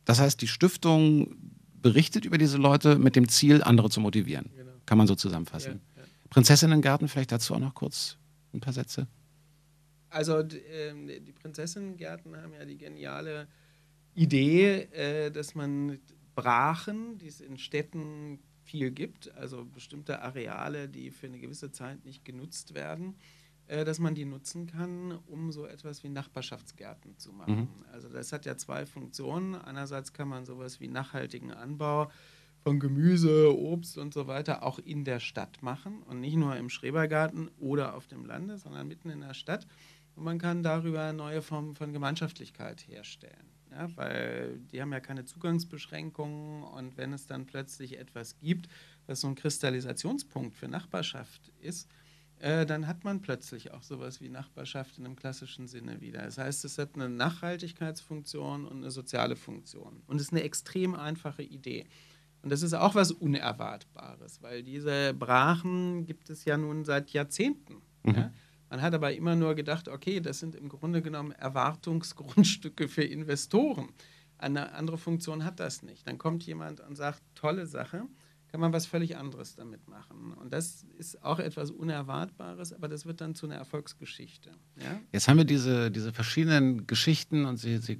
[0.05, 1.35] Das heißt, die Stiftung
[1.81, 4.49] berichtet über diese Leute mit dem Ziel, andere zu motivieren.
[4.55, 4.71] Genau.
[4.85, 5.81] Kann man so zusammenfassen.
[5.95, 6.07] Ja, ja.
[6.29, 8.17] Prinzessinnengarten, vielleicht dazu auch noch kurz
[8.53, 9.07] ein paar Sätze.
[10.09, 13.47] Also ähm, die Prinzessinnengärten haben ja die geniale
[14.13, 15.99] Idee, äh, dass man
[16.35, 18.39] Brachen, die es in Städten
[18.73, 23.13] viel gibt, also bestimmte Areale, die für eine gewisse Zeit nicht genutzt werden,
[23.67, 27.55] äh, dass man die nutzen kann, um so etwas wie Nachbarschaftsgärten zu machen.
[27.55, 27.85] Mhm.
[27.91, 29.53] Also das hat ja zwei Funktionen.
[29.53, 32.09] Einerseits kann man sowas wie nachhaltigen Anbau
[32.63, 36.69] von Gemüse, Obst und so weiter auch in der Stadt machen und nicht nur im
[36.69, 39.67] Schrebergarten oder auf dem Lande, sondern mitten in der Stadt.
[40.15, 43.52] Und man kann darüber neue Formen von Gemeinschaftlichkeit herstellen.
[43.75, 48.67] Ja, weil die haben ja keine Zugangsbeschränkungen und wenn es dann plötzlich etwas gibt,
[49.07, 51.89] was so ein Kristallisationspunkt für Nachbarschaft ist,
[52.37, 56.21] äh, dann hat man plötzlich auch sowas wie Nachbarschaft in einem klassischen Sinne wieder.
[56.21, 60.03] Das heißt, es hat eine Nachhaltigkeitsfunktion und eine soziale Funktion.
[60.07, 61.87] Und es ist eine extrem einfache Idee.
[62.43, 67.81] Und das ist auch was Unerwartbares, weil diese Brachen gibt es ja nun seit Jahrzehnten.
[68.03, 68.15] Mhm.
[68.15, 68.33] Ja?
[68.73, 73.89] Man hat aber immer nur gedacht, okay, das sind im Grunde genommen Erwartungsgrundstücke für Investoren.
[74.39, 76.07] Eine andere Funktion hat das nicht.
[76.07, 78.07] Dann kommt jemand und sagt, tolle Sache,
[78.47, 80.33] kann man was völlig anderes damit machen.
[80.33, 84.49] Und das ist auch etwas Unerwartbares, aber das wird dann zu einer Erfolgsgeschichte.
[84.81, 84.99] Ja?
[85.11, 87.99] Jetzt haben wir diese, diese verschiedenen Geschichten und sie, sie,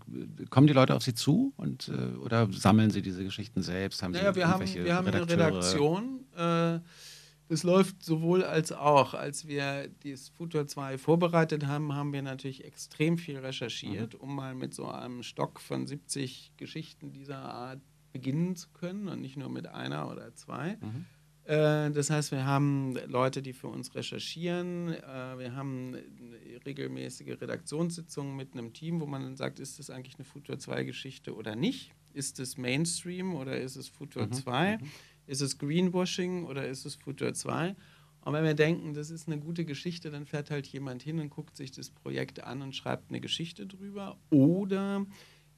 [0.49, 4.01] kommen die Leute auf Sie zu und, äh, oder sammeln Sie diese Geschichten selbst?
[4.01, 6.25] Haben naja, wir haben, wir haben eine Redaktion.
[6.35, 6.79] Äh,
[7.53, 9.13] das läuft sowohl als auch.
[9.13, 14.19] Als wir das Futur 2 vorbereitet haben, haben wir natürlich extrem viel recherchiert, mhm.
[14.21, 17.79] um mal mit so einem Stock von 70 Geschichten dieser Art
[18.11, 20.79] beginnen zu können und nicht nur mit einer oder zwei.
[20.81, 21.05] Mhm.
[21.43, 24.87] Äh, das heißt, wir haben Leute, die für uns recherchieren.
[24.91, 25.95] Äh, wir haben
[26.65, 30.85] regelmäßige Redaktionssitzungen mit einem Team, wo man dann sagt, ist das eigentlich eine Futur 2
[30.85, 31.91] Geschichte oder nicht?
[32.13, 34.33] Ist es Mainstream oder ist es Futur mhm.
[34.33, 34.77] 2?
[34.77, 34.91] Mhm.
[35.27, 37.75] Ist es Greenwashing oder ist es Futur 2?
[38.25, 41.29] Und wenn wir denken, das ist eine gute Geschichte, dann fährt halt jemand hin und
[41.29, 44.17] guckt sich das Projekt an und schreibt eine Geschichte drüber.
[44.29, 45.05] Oder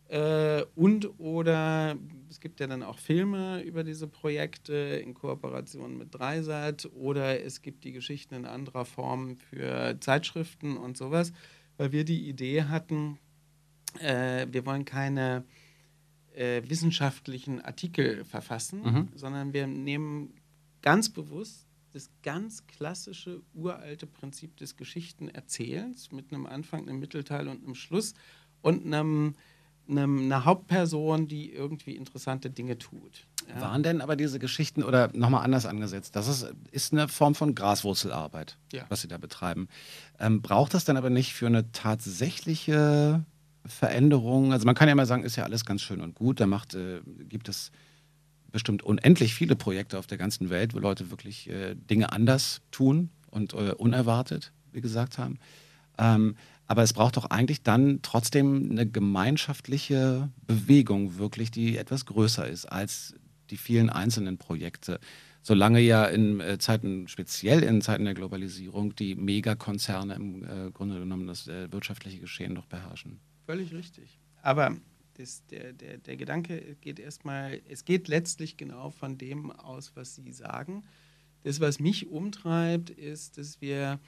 [0.07, 1.97] äh, und oder
[2.29, 7.63] es gibt ja dann auch Filme über diese Projekte in Kooperation mit Dreisat oder es
[7.63, 11.33] gibt die Geschichten in anderer Form für Zeitschriften und sowas,
[11.77, 13.17] weil wir die Idee hatten,
[13.99, 15.43] äh, wir wollen keine
[16.35, 19.07] äh, wissenschaftlichen Artikel verfassen, mhm.
[19.15, 20.33] sondern wir nehmen
[20.81, 27.63] ganz bewusst das ganz klassische, uralte Prinzip des Geschichtenerzählens mit einem Anfang, einem Mittelteil und
[27.63, 28.13] einem Schluss
[28.61, 29.35] und einem
[29.87, 33.27] eine, eine Hauptperson, die irgendwie interessante Dinge tut.
[33.47, 33.61] Ja.
[33.61, 36.15] Waren denn aber diese Geschichten oder nochmal anders angesetzt?
[36.15, 38.85] Das ist, ist eine Form von Graswurzelarbeit, ja.
[38.89, 39.67] was Sie da betreiben.
[40.19, 43.23] Ähm, braucht das dann aber nicht für eine tatsächliche
[43.65, 44.53] Veränderung?
[44.53, 46.39] Also man kann ja mal sagen, ist ja alles ganz schön und gut.
[46.39, 47.71] Da macht, äh, gibt es
[48.51, 53.09] bestimmt unendlich viele Projekte auf der ganzen Welt, wo Leute wirklich äh, Dinge anders tun
[53.29, 55.39] und äh, unerwartet, wie gesagt haben.
[55.97, 56.35] Ähm,
[56.67, 62.65] aber es braucht doch eigentlich dann trotzdem eine gemeinschaftliche Bewegung, wirklich, die etwas größer ist
[62.65, 63.13] als
[63.49, 64.99] die vielen einzelnen Projekte.
[65.41, 70.99] Solange ja in äh, Zeiten, speziell in Zeiten der Globalisierung, die Megakonzerne im äh, Grunde
[70.99, 73.19] genommen das äh, wirtschaftliche Geschehen doch beherrschen.
[73.45, 74.19] Völlig richtig.
[74.41, 74.75] Aber
[75.17, 80.15] das, der, der, der Gedanke geht erstmal, es geht letztlich genau von dem aus, was
[80.15, 80.83] Sie sagen.
[81.43, 83.99] Das, was mich umtreibt, ist, dass wir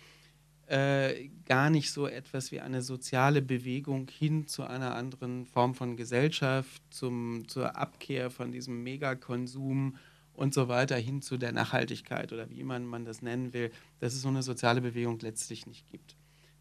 [0.67, 5.95] äh, gar nicht so etwas wie eine soziale Bewegung hin zu einer anderen Form von
[5.95, 9.95] Gesellschaft, zum, zur Abkehr von diesem Megakonsum
[10.33, 14.13] und so weiter hin zu der Nachhaltigkeit oder wie man, man das nennen will, dass
[14.13, 16.15] es so eine soziale Bewegung letztlich nicht gibt.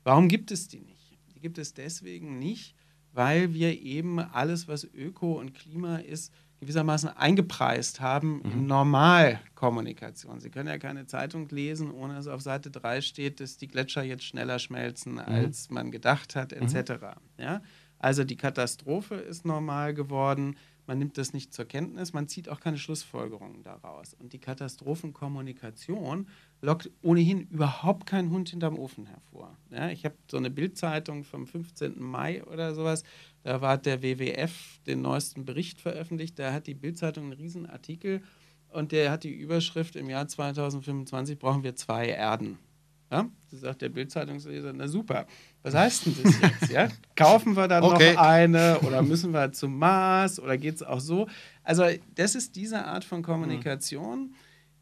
[0.05, 0.96] Warum gibt es die nicht?
[1.37, 2.75] Die gibt es deswegen nicht,
[3.13, 8.51] weil wir eben alles, was Öko und Klima ist, gewissermaßen eingepreist haben mhm.
[8.51, 10.41] in Normalkommunikation.
[10.41, 14.03] Sie können ja keine Zeitung lesen, ohne dass auf Seite 3 steht, dass die Gletscher
[14.03, 15.21] jetzt schneller schmelzen, mhm.
[15.21, 16.93] als man gedacht hat, etc.
[16.93, 17.45] Mhm.
[17.45, 17.63] Ja?
[17.99, 22.61] Also die Katastrophe ist normal geworden man nimmt das nicht zur Kenntnis, man zieht auch
[22.61, 24.15] keine Schlussfolgerungen daraus.
[24.15, 26.29] Und die Katastrophenkommunikation
[26.61, 29.57] lockt ohnehin überhaupt keinen Hund hinterm Ofen hervor.
[29.71, 32.01] Ja, ich habe so eine Bildzeitung vom 15.
[32.01, 33.05] Mai oder sowas,
[33.43, 38.23] da war der WWF den neuesten Bericht veröffentlicht, da hat die Bildzeitung einen riesen Artikel
[38.69, 42.59] und der hat die Überschrift, im Jahr 2025 brauchen wir zwei Erden.
[43.11, 43.29] Ja?
[43.51, 45.27] Da sagt der Bildzeitungsleser, na super,
[45.63, 46.73] was heißt denn das jetzt?
[46.73, 46.89] Ja?
[47.15, 48.15] Kaufen wir dann okay.
[48.15, 51.29] noch eine oder müssen wir zum Mars oder geht es auch so?
[51.63, 54.35] Also das ist diese Art von Kommunikation,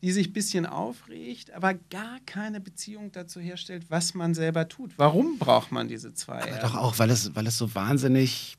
[0.04, 4.92] die sich ein bisschen aufregt, aber gar keine Beziehung dazu herstellt, was man selber tut.
[4.98, 6.42] Warum braucht man diese zwei?
[6.42, 8.58] Aber doch auch, weil es, weil es so wahnsinnig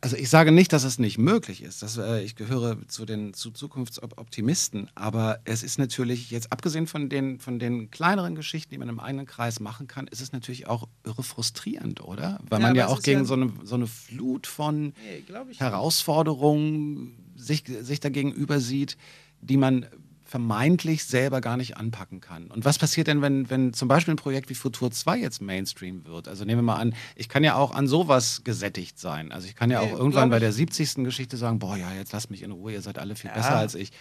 [0.00, 1.82] also ich sage nicht, dass es nicht möglich ist.
[1.82, 7.08] Das, äh, ich gehöre zu den zu Zukunftsoptimisten, aber es ist natürlich jetzt abgesehen von
[7.08, 10.66] den von den kleineren Geschichten, die man im eigenen Kreis machen kann, ist es natürlich
[10.66, 12.38] auch irre frustrierend, oder?
[12.48, 15.24] Weil ja, man ja auch gegen ja so, eine, so eine Flut von nee,
[15.56, 18.98] Herausforderungen sich, sich dagegenüber sieht,
[19.40, 19.86] die man
[20.34, 22.48] vermeintlich selber gar nicht anpacken kann.
[22.48, 26.04] Und was passiert denn, wenn, wenn zum Beispiel ein Projekt wie Futur 2 jetzt Mainstream
[26.06, 26.26] wird?
[26.26, 29.30] Also nehmen wir mal an, ich kann ja auch an sowas gesättigt sein.
[29.30, 31.04] Also ich kann ja auch irgendwann bei der 70.
[31.04, 33.36] Geschichte sagen, boah, ja, jetzt lasst mich in Ruhe, ihr seid alle viel ja.
[33.36, 33.92] besser als ich.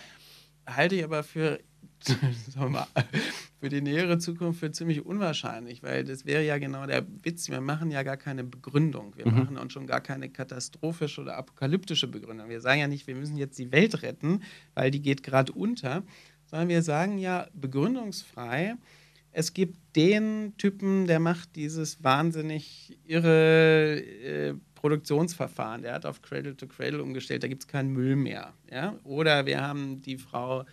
[0.67, 1.59] Halte ich aber für,
[2.55, 2.87] mal,
[3.59, 7.49] für die nähere Zukunft für ziemlich unwahrscheinlich, weil das wäre ja genau der Witz.
[7.49, 9.15] Wir machen ja gar keine Begründung.
[9.15, 9.37] Wir mhm.
[9.37, 12.49] machen uns schon gar keine katastrophische oder apokalyptische Begründung.
[12.49, 14.41] Wir sagen ja nicht, wir müssen jetzt die Welt retten,
[14.73, 16.03] weil die geht gerade unter,
[16.45, 18.75] sondern wir sagen ja begründungsfrei,
[19.33, 24.53] es gibt den Typen, der macht dieses wahnsinnig irre äh,
[24.83, 25.81] Produktionsverfahren.
[25.81, 28.53] Der hat auf Cradle to Cradle umgestellt, da gibt es keinen Müll mehr.
[28.69, 28.99] Ja?
[29.05, 30.65] Oder wir haben die Frau,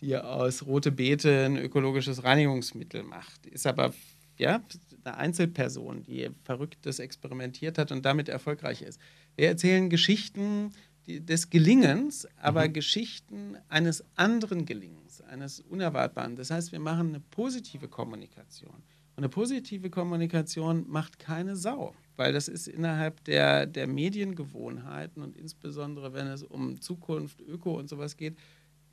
[0.00, 3.44] die aus rote Beete ein ökologisches Reinigungsmittel macht.
[3.46, 3.92] Ist aber
[4.38, 4.62] ja,
[5.02, 9.00] eine Einzelperson, die Verrücktes experimentiert hat und damit erfolgreich ist.
[9.34, 10.70] Wir erzählen Geschichten
[11.08, 12.72] des Gelingens, aber mhm.
[12.72, 16.36] Geschichten eines anderen Gelingens, eines Unerwartbaren.
[16.36, 18.74] Das heißt, wir machen eine positive Kommunikation.
[19.16, 25.36] Und eine positive Kommunikation macht keine Sau, weil das ist innerhalb der, der Mediengewohnheiten und
[25.36, 28.36] insbesondere wenn es um Zukunft, Öko und sowas geht,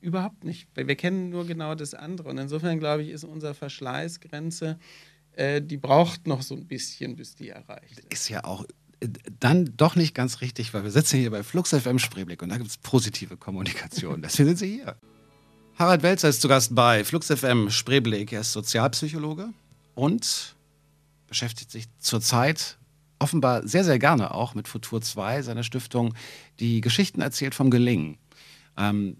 [0.00, 0.68] überhaupt nicht.
[0.74, 2.28] Weil wir kennen nur genau das andere.
[2.28, 4.78] Und insofern glaube ich, ist unsere Verschleißgrenze,
[5.32, 8.12] äh, die braucht noch so ein bisschen, bis die erreicht ist.
[8.12, 8.64] Ist ja auch
[9.00, 9.08] äh,
[9.40, 12.58] dann doch nicht ganz richtig, weil wir sitzen hier bei Flux FM Spreeblick und da
[12.58, 14.22] gibt es positive Kommunikation.
[14.22, 14.96] Deswegen sind Sie hier.
[15.76, 18.32] Harald Welzer ist zu Gast bei Flux FM Spreeblick.
[18.32, 19.48] Er ist Sozialpsychologe
[19.96, 20.54] und
[21.26, 22.78] beschäftigt sich zurzeit
[23.18, 26.14] offenbar sehr, sehr gerne auch mit Futur 2, seiner Stiftung,
[26.60, 28.18] die Geschichten erzählt vom Gelingen.
[28.76, 29.16] Ähm,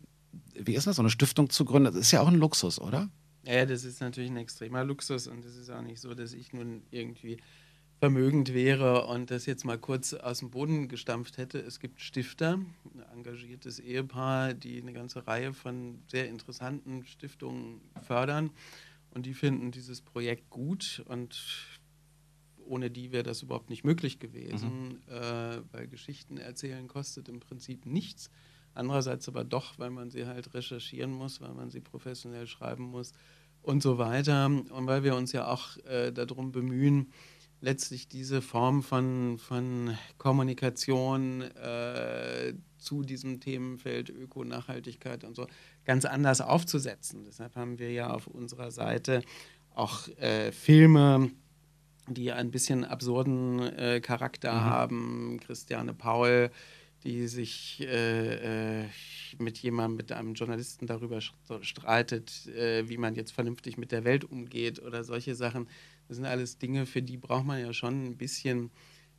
[0.55, 1.93] wie ist das, so eine Stiftung zu gründen?
[1.93, 3.09] Das ist ja auch ein Luxus, oder?
[3.45, 6.53] Ja, das ist natürlich ein extremer Luxus und es ist auch nicht so, dass ich
[6.53, 7.39] nun irgendwie
[7.99, 11.59] vermögend wäre und das jetzt mal kurz aus dem Boden gestampft hätte.
[11.59, 18.51] Es gibt Stifter, ein engagiertes Ehepaar, die eine ganze Reihe von sehr interessanten Stiftungen fördern
[19.11, 21.35] und die finden dieses Projekt gut und
[22.67, 25.15] ohne die wäre das überhaupt nicht möglich gewesen, mhm.
[25.15, 28.31] äh, weil Geschichten erzählen kostet im Prinzip nichts.
[28.75, 33.13] Andererseits aber doch, weil man sie halt recherchieren muss, weil man sie professionell schreiben muss
[33.63, 34.47] und so weiter.
[34.47, 37.13] Und weil wir uns ja auch äh, darum bemühen,
[37.61, 45.47] letztlich diese Form von, von Kommunikation äh, zu diesem Themenfeld Öko-Nachhaltigkeit und so
[45.85, 47.25] ganz anders aufzusetzen.
[47.25, 49.23] Deshalb haben wir ja auf unserer Seite
[49.75, 51.31] auch äh, Filme,
[52.09, 54.65] die ein bisschen absurden äh, Charakter mhm.
[54.65, 55.41] haben.
[55.41, 56.51] Christiane Paul,
[57.05, 58.89] die sich äh, äh,
[59.39, 64.25] mit jemandem, mit einem Journalisten darüber streitet, äh, wie man jetzt vernünftig mit der Welt
[64.25, 65.69] umgeht oder solche Sachen.
[66.09, 68.71] Das sind alles Dinge, für die braucht man ja schon ein bisschen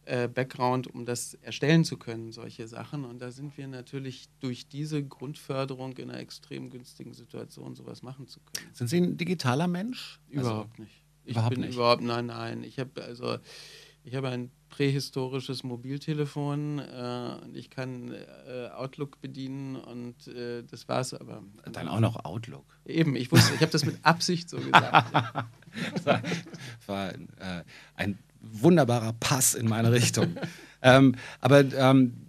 [0.05, 3.05] äh, Background, um das erstellen zu können, solche Sachen.
[3.05, 8.27] Und da sind wir natürlich durch diese Grundförderung in einer extrem günstigen Situation, sowas machen
[8.27, 8.73] zu können.
[8.73, 10.19] Sind Sie ein digitaler Mensch?
[10.29, 11.04] Überhaupt also, nicht.
[11.25, 11.75] Ich überhaupt bin nicht.
[11.75, 12.63] überhaupt, nein, nein.
[12.63, 13.37] Ich habe also
[14.03, 20.87] ich habe ein prähistorisches Mobiltelefon äh, und ich kann äh, Outlook bedienen und äh, das
[20.87, 21.41] war's aber.
[21.71, 22.65] Dann auch noch Outlook.
[22.85, 25.13] Eben, ich wusste, ich habe das mit Absicht so gesagt.
[26.03, 26.21] war,
[26.85, 27.63] war äh,
[27.95, 30.35] ein wunderbarer Pass in meine Richtung.
[30.81, 32.24] ähm, aber ähm,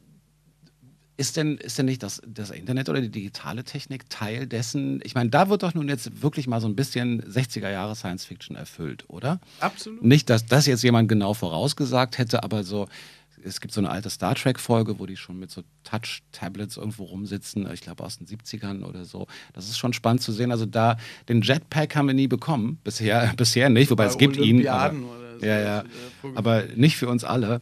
[1.17, 5.01] ist denn, ist denn nicht das, das Internet oder die digitale Technik Teil dessen?
[5.03, 8.25] Ich meine, da wird doch nun jetzt wirklich mal so ein bisschen 60er Jahre Science
[8.25, 9.41] Fiction erfüllt, oder?
[9.61, 10.05] Absolut.
[10.05, 12.87] Nicht, dass das jetzt jemand genau vorausgesagt hätte, aber so,
[13.43, 17.71] es gibt so eine alte Star Trek-Folge, wo die schon mit so Touch-Tablets irgendwo rumsitzen,
[17.73, 19.27] ich glaube aus den 70ern oder so.
[19.55, 20.51] Das ist schon spannend zu sehen.
[20.51, 20.97] Also da,
[21.29, 24.67] den Jetpack haben wir nie bekommen, bisher, bisher nicht, wobei Bei es gibt ihn.
[24.69, 24.95] Aber,
[25.41, 25.85] so ja, ja,
[26.35, 27.61] aber nicht für uns alle.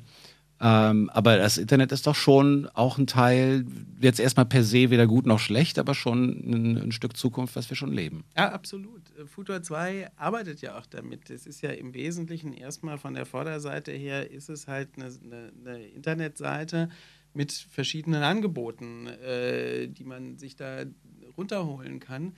[0.67, 3.67] Ähm, aber das Internet ist doch schon auch ein Teil,
[4.01, 7.69] jetzt erstmal per se weder gut noch schlecht, aber schon ein, ein Stück Zukunft, was
[7.69, 8.25] wir schon leben.
[8.35, 9.03] Ja, absolut.
[9.27, 11.29] Futur 2 arbeitet ja auch damit.
[11.29, 15.53] Es ist ja im Wesentlichen erstmal von der Vorderseite her, ist es halt eine, eine,
[15.61, 16.89] eine Internetseite
[17.35, 20.85] mit verschiedenen Angeboten, äh, die man sich da
[21.37, 22.33] runterholen kann.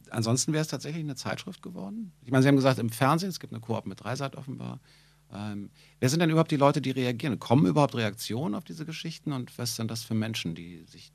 [0.09, 2.12] ansonsten wäre es tatsächlich eine Zeitschrift geworden.
[2.25, 4.81] Ich meine, Sie haben gesagt, im Fernsehen, es gibt eine Koop mit Dreisat offenbar.
[5.33, 5.70] Ähm,
[6.01, 7.39] wer sind denn überhaupt die Leute, die reagieren?
[7.39, 11.12] Kommen überhaupt Reaktionen auf diese Geschichten und was sind das für Menschen, die sich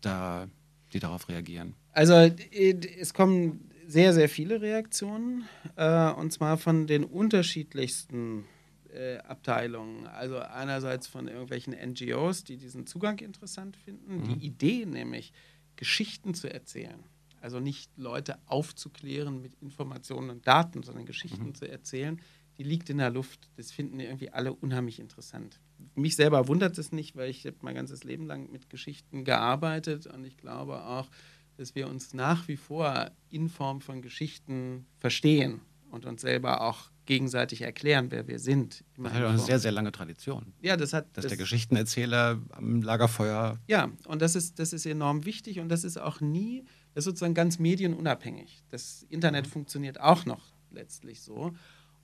[0.00, 0.48] da,
[0.92, 1.74] die darauf reagieren?
[1.92, 5.44] Also äh, es kommen sehr, sehr viele Reaktionen
[5.76, 8.44] äh, und zwar von den unterschiedlichsten
[8.92, 10.06] äh, Abteilungen.
[10.06, 15.32] Also einerseits von irgendwelchen NGOs, die diesen Zugang interessant finden, die Idee nämlich,
[15.76, 17.02] Geschichten zu erzählen.
[17.40, 22.20] Also nicht Leute aufzuklären mit Informationen und Daten, sondern Geschichten zu erzählen,
[22.62, 23.48] liegt in der Luft.
[23.56, 25.60] Das finden irgendwie alle unheimlich interessant.
[25.94, 30.06] Mich selber wundert es nicht, weil ich habe mein ganzes Leben lang mit Geschichten gearbeitet
[30.06, 31.08] und ich glaube auch,
[31.56, 36.90] dass wir uns nach wie vor in Form von Geschichten verstehen und uns selber auch
[37.06, 38.84] gegenseitig erklären, wer wir sind.
[38.96, 40.52] Das hat eine sehr, sehr lange Tradition.
[40.62, 44.86] ja, das hat Dass das, der Geschichtenerzähler am Lagerfeuer ja, und das ist, das ist
[44.86, 48.62] enorm wichtig und das ist auch nie, das ist sozusagen ganz medienunabhängig.
[48.70, 51.52] Das Internet funktioniert auch noch letztlich so.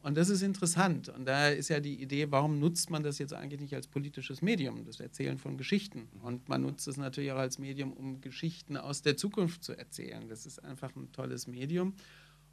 [0.07, 1.09] Und das ist interessant.
[1.09, 4.41] Und da ist ja die Idee, warum nutzt man das jetzt eigentlich nicht als politisches
[4.41, 6.07] Medium, das Erzählen von Geschichten?
[6.23, 10.29] Und man nutzt es natürlich auch als Medium, um Geschichten aus der Zukunft zu erzählen.
[10.29, 11.95] Das ist einfach ein tolles Medium.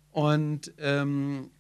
[0.10, 1.52] Und ähm,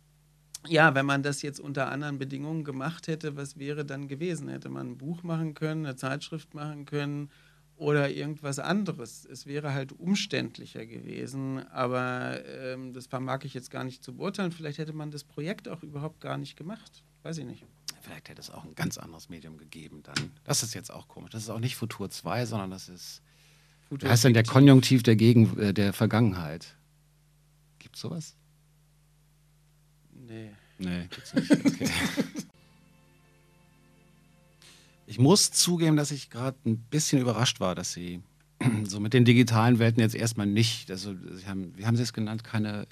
[0.67, 4.49] ja, wenn man das jetzt unter anderen Bedingungen gemacht hätte, was wäre dann gewesen?
[4.49, 7.29] Hätte man ein Buch machen können, eine Zeitschrift machen können
[7.75, 9.25] oder irgendwas anderes?
[9.25, 14.51] Es wäre halt umständlicher gewesen, aber ähm, das vermag ich jetzt gar nicht zu beurteilen.
[14.51, 17.03] Vielleicht hätte man das Projekt auch überhaupt gar nicht gemacht.
[17.23, 17.65] Weiß ich nicht.
[18.01, 20.31] Vielleicht hätte es auch ein ganz anderes Medium gegeben dann.
[20.43, 21.31] Das ist jetzt auch komisch.
[21.31, 23.21] Das ist auch nicht Futur 2, sondern das ist.
[23.89, 26.75] Wie heißt denn der Konjunktiv der, Gegen äh, der Vergangenheit?
[27.79, 28.35] Gibt sowas?
[30.11, 30.51] Nee.
[30.79, 31.51] Nee, gibt's nicht.
[31.51, 31.89] Okay.
[35.05, 38.21] Ich muss zugeben, dass ich gerade ein bisschen überrascht war, dass Sie
[38.85, 41.15] so mit den digitalen Welten jetzt erstmal nicht, also
[41.47, 42.87] haben, wie haben Sie es genannt, keine,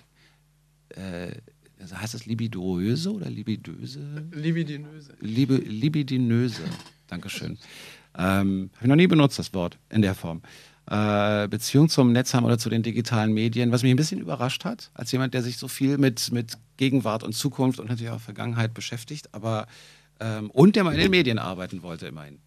[0.90, 1.32] äh,
[1.80, 4.26] also heißt das libidöse oder libidöse?
[4.32, 5.14] Libidinöse.
[5.20, 6.64] Liebe, libidinöse.
[7.08, 7.58] Dankeschön.
[8.18, 10.42] Ähm, Habe ich noch nie benutzt, das Wort in der Form.
[10.88, 14.66] Äh, Beziehung zum Netz haben oder zu den digitalen Medien, was mich ein bisschen überrascht
[14.66, 18.20] hat, als jemand, der sich so viel mit, mit Gegenwart und Zukunft und natürlich auch
[18.20, 19.68] Vergangenheit beschäftigt, aber
[20.22, 22.40] ähm, und der mal in den Medien arbeiten wollte, immerhin.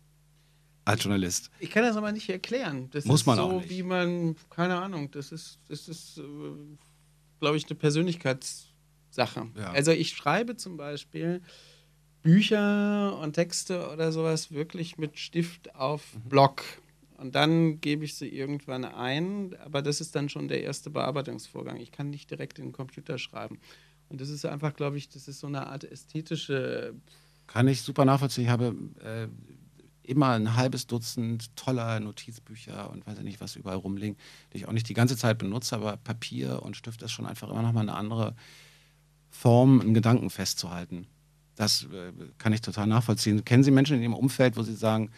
[0.86, 1.50] Als Journalist.
[1.60, 2.88] Ich kann das aber nicht erklären.
[2.90, 3.70] Das Muss ist man so, auch nicht.
[3.70, 6.22] wie man, keine Ahnung, das ist, das ist, äh,
[7.40, 9.46] glaube ich, eine Persönlichkeitssache.
[9.56, 9.72] Ja.
[9.72, 11.40] Also ich schreibe zum Beispiel
[12.22, 16.28] Bücher und Texte oder sowas wirklich mit Stift auf Mhm.
[16.28, 16.62] Block.
[17.18, 21.76] Und dann gebe ich sie irgendwann ein, aber das ist dann schon der erste Bearbeitungsvorgang.
[21.78, 23.58] Ich kann nicht direkt in den Computer schreiben.
[24.08, 26.94] Und das ist einfach, glaube ich, das ist so eine Art ästhetische
[27.46, 28.44] Kann ich super nachvollziehen.
[28.44, 29.28] Ich habe äh,
[30.02, 34.16] immer ein halbes Dutzend toller Notizbücher und weiß ich nicht, was überall rumliegen,
[34.52, 37.48] die ich auch nicht die ganze Zeit benutze, aber Papier und Stift ist schon einfach
[37.50, 38.34] immer noch mal eine andere
[39.30, 41.06] Form, einen Gedanken festzuhalten.
[41.56, 43.44] Das äh, kann ich total nachvollziehen.
[43.44, 45.10] Kennen Sie Menschen in Ihrem Umfeld, wo Sie sagen,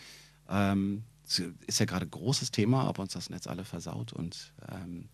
[0.48, 1.04] ähm,
[1.66, 5.08] ist ja gerade großes Thema, ob uns das Netz alle versaut und ähm,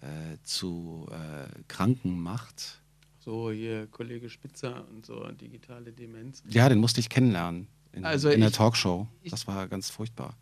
[0.00, 2.82] äh, zu äh, Kranken macht?
[3.28, 6.42] So hier Kollege Spitzer und so digitale Demenz.
[6.48, 9.06] Ja, den musste ich kennenlernen in, Also in der ich- Talkshow.
[9.22, 10.34] ich- Das war ganz furchtbar.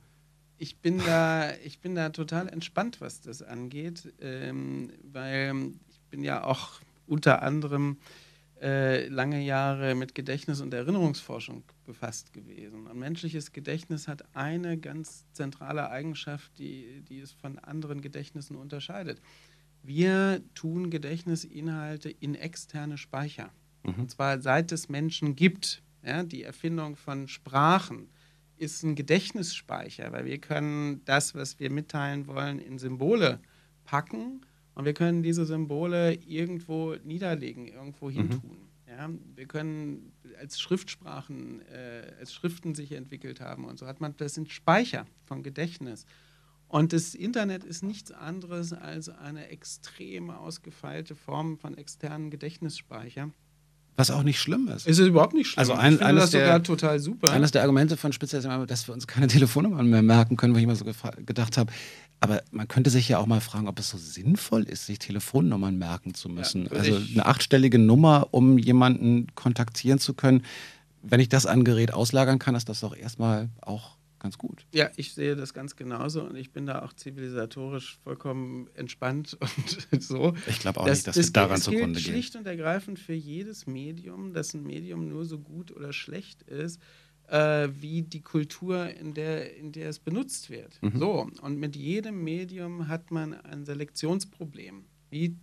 [0.59, 6.22] Ich bin da, ich bin da total entspannt, was das angeht, ähm, weil ich bin
[6.22, 7.97] ja auch unter anderem
[8.62, 12.87] äh, lange Jahre mit Gedächtnis- und Erinnerungsforschung befasst gewesen.
[12.87, 19.20] Und menschliches Gedächtnis hat eine ganz zentrale Eigenschaft, die, die es von anderen Gedächtnissen unterscheidet.
[19.87, 23.53] Wir tun Gedächtnisinhalte in externe Speicher.
[23.84, 25.82] Und zwar seit es Menschen gibt.
[26.05, 28.09] Ja, die Erfindung von Sprachen
[28.57, 33.41] ist ein Gedächtnisspeicher, weil wir können das, was wir mitteilen wollen, in Symbole
[33.84, 34.41] packen
[34.74, 38.59] und wir können diese Symbole irgendwo niederlegen, irgendwo hin tun.
[38.89, 44.16] Ja, wir können als Schriftsprachen, äh, als Schriften sich entwickelt haben und so hat man,
[44.16, 46.07] das sind Speicher von Gedächtnis.
[46.69, 53.31] Und das Internet ist nichts anderes als eine extrem ausgefeilte Form von externen Gedächtnisspeicher.
[53.99, 54.87] Was auch nicht schlimm ist.
[54.87, 55.59] Es ist überhaupt nicht schlimm.
[55.61, 57.31] Also ein- ich finde eines das der- sogar total super.
[57.33, 60.53] Eines der Argumente von Spitzer ist immer, dass wir uns keine Telefonnummern mehr merken können,
[60.55, 61.73] wo ich immer so gedacht habe.
[62.21, 65.79] Aber man könnte sich ja auch mal fragen, ob es so sinnvoll ist, sich Telefonnummern
[65.79, 66.64] merken zu müssen.
[66.71, 70.43] würde also eine achtstellige Nummer, um jemanden kontaktieren zu können.
[71.03, 73.95] Wenn ich das an Gerät auslagern kann, ist das doch erstmal auch
[74.27, 74.66] ganz gut.
[74.74, 79.39] Ja, ich sehe das ganz genauso und ich bin da auch zivilisatorisch vollkommen entspannt
[79.93, 80.35] und so.
[80.49, 82.12] Ich glaube auch das, nicht, dass das wir daran zugrunde gehen.
[82.12, 86.81] schlicht und ergreifend für jedes Medium, dass ein Medium nur so gut oder schlecht ist,
[87.29, 90.83] äh, wie die Kultur, in der, in der es benutzt wird.
[90.83, 90.99] Mhm.
[90.99, 94.87] So, und mit jedem Medium hat man ein Selektionsproblem.
[95.17, 95.37] Wie,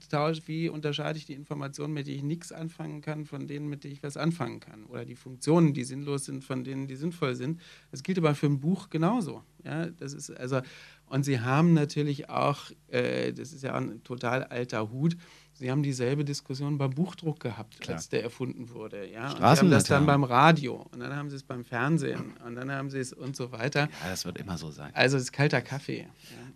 [0.45, 3.93] wie unterscheide ich die Informationen, mit denen ich nichts anfangen kann, von denen, mit denen
[3.93, 4.85] ich was anfangen kann?
[4.85, 7.59] Oder die Funktionen, die sinnlos sind, von denen, die sinnvoll sind.
[7.91, 9.43] Das gilt aber für ein Buch genauso.
[9.63, 10.61] Ja, das ist also,
[11.07, 15.17] und sie haben natürlich auch, äh, das ist ja ein total alter Hut,
[15.55, 17.97] Sie haben dieselbe Diskussion beim Buchdruck gehabt, Klar.
[17.97, 19.07] als der erfunden wurde.
[19.09, 19.29] Ja?
[19.29, 22.55] Und sie haben das dann beim Radio und dann haben sie es beim Fernsehen und
[22.55, 23.81] dann haben sie es und so weiter.
[24.03, 24.91] Ja, das wird immer so sein.
[24.95, 26.07] Also es ist kalter Kaffee.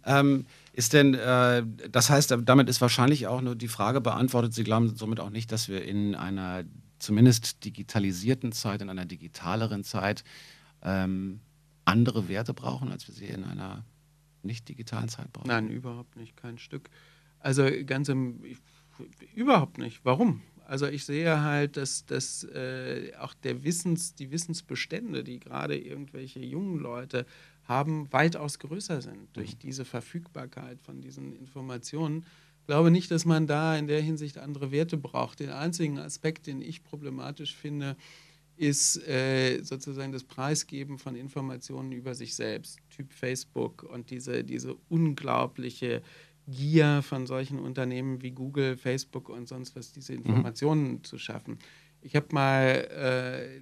[0.06, 0.20] Ja.
[0.20, 0.48] Ähm,
[0.78, 4.96] ist denn, äh, das heißt, damit ist wahrscheinlich auch nur die Frage beantwortet, Sie glauben
[4.96, 6.66] somit auch nicht, dass wir in einer
[7.00, 10.24] zumindest digitalisierten Zeit, in einer digitaleren Zeit
[10.84, 11.40] ähm,
[11.86, 13.86] andere Werte brauchen, als wir sie in einer
[14.44, 15.48] nicht digitalen Zeit brauchen?
[15.48, 16.90] Nein, überhaupt nicht, kein Stück.
[17.40, 18.44] Also ganz im,
[19.36, 20.02] Überhaupt nicht.
[20.04, 20.42] Warum?
[20.66, 26.40] Also ich sehe halt, dass, dass äh, auch der Wissens, die Wissensbestände, die gerade irgendwelche
[26.40, 27.26] jungen Leute
[27.68, 29.60] haben, weitaus größer sind durch mhm.
[29.60, 32.26] diese Verfügbarkeit von diesen Informationen.
[32.62, 35.40] Ich glaube nicht, dass man da in der Hinsicht andere Werte braucht.
[35.40, 37.96] Den einzigen Aspekt, den ich problematisch finde,
[38.58, 44.76] ist äh, sozusagen das Preisgeben von Informationen über sich selbst, Typ Facebook und diese, diese
[44.90, 46.02] unglaubliche
[46.48, 50.20] Gier von solchen Unternehmen wie Google, Facebook und sonst was, diese mhm.
[50.26, 51.04] Informationen mhm.
[51.04, 51.60] zu schaffen.
[52.02, 52.88] Ich habe mal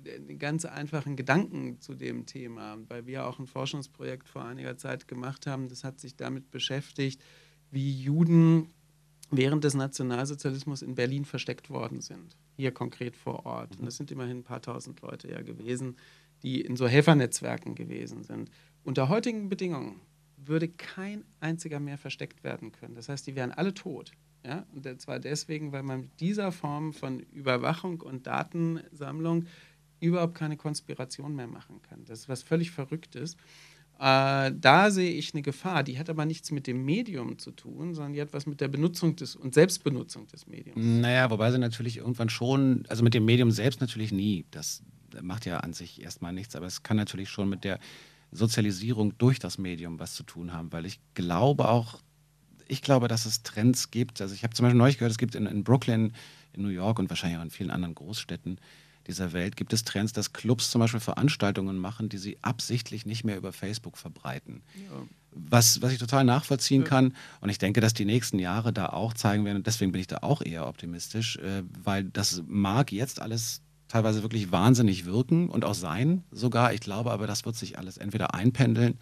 [0.07, 4.77] äh, einen ganz einfachen Gedanken zu dem Thema, weil wir auch ein Forschungsprojekt vor einiger
[4.77, 5.69] Zeit gemacht haben.
[5.69, 7.23] Das hat sich damit beschäftigt,
[7.71, 8.69] wie Juden
[9.31, 12.37] während des Nationalsozialismus in Berlin versteckt worden sind.
[12.57, 13.77] Hier konkret vor Ort.
[13.77, 15.95] Und das sind immerhin ein paar tausend Leute ja gewesen,
[16.43, 18.51] die in so Helfernetzwerken gewesen sind.
[18.83, 20.01] Unter heutigen Bedingungen
[20.37, 22.95] würde kein einziger mehr versteckt werden können.
[22.95, 24.11] Das heißt, die wären alle tot.
[24.45, 24.65] Ja?
[24.73, 29.45] Und zwar deswegen, weil man mit dieser Form von Überwachung und Datensammlung
[29.99, 32.05] überhaupt keine Konspiration mehr machen kann.
[32.05, 33.37] Das ist was völlig Verrücktes.
[33.97, 35.83] Äh, da sehe ich eine Gefahr.
[35.83, 38.67] Die hat aber nichts mit dem Medium zu tun, sondern die hat was mit der
[38.67, 40.77] Benutzung des und Selbstbenutzung des Mediums.
[40.77, 44.45] Naja, wobei sie natürlich irgendwann schon, also mit dem Medium selbst natürlich nie.
[44.51, 44.83] Das
[45.21, 47.79] macht ja an sich erstmal nichts, aber es kann natürlich schon mit der
[48.31, 52.01] Sozialisierung durch das Medium was zu tun haben, weil ich glaube auch,
[52.67, 54.21] ich glaube, dass es Trends gibt.
[54.21, 56.13] Also ich habe zum Beispiel neulich gehört, es gibt in, in, Brooklyn,
[56.53, 58.59] in New York und wahrscheinlich auch in vielen anderen Großstädten
[59.07, 63.23] dieser Welt, gibt es Trends, dass Clubs zum Beispiel Veranstaltungen machen, die sie absichtlich nicht
[63.23, 64.63] mehr über Facebook verbreiten.
[64.75, 65.03] Ja.
[65.31, 66.87] Was, was ich total nachvollziehen ja.
[66.87, 67.13] kann.
[67.41, 69.57] Und ich denke, dass die nächsten Jahre da auch zeigen werden.
[69.57, 74.23] Und deswegen bin ich da auch eher optimistisch, äh, weil das mag jetzt alles teilweise
[74.23, 76.73] wirklich wahnsinnig wirken und auch sein sogar.
[76.73, 78.97] Ich glaube aber, das wird sich alles entweder einpendeln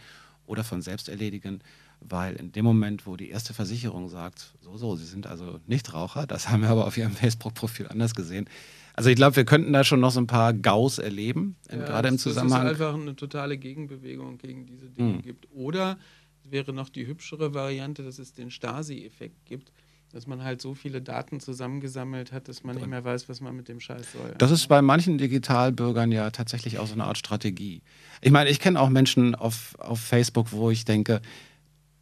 [0.45, 1.61] oder von selbst erledigen,
[2.09, 6.27] weil in dem Moment, wo die erste Versicherung sagt, so, so, Sie sind also Nichtraucher,
[6.27, 8.49] das haben wir aber auf Ihrem Facebook-Profil anders gesehen.
[8.95, 12.09] Also ich glaube, wir könnten da schon noch so ein paar Gaus erleben, ja, gerade
[12.09, 12.65] im Zusammenhang.
[12.65, 15.21] Dass es einfach eine totale Gegenbewegung gegen diese Dinge mhm.
[15.23, 15.47] gibt.
[15.51, 15.97] Oder
[16.43, 19.71] es wäre noch die hübschere Variante, dass es den Stasi-Effekt gibt
[20.13, 23.55] dass man halt so viele Daten zusammengesammelt hat, dass man nicht mehr weiß, was man
[23.55, 24.35] mit dem Scheiß soll.
[24.37, 27.81] Das ist bei manchen Digitalbürgern ja tatsächlich auch so eine Art Strategie.
[28.21, 31.21] Ich meine, ich kenne auch Menschen auf, auf Facebook, wo ich denke,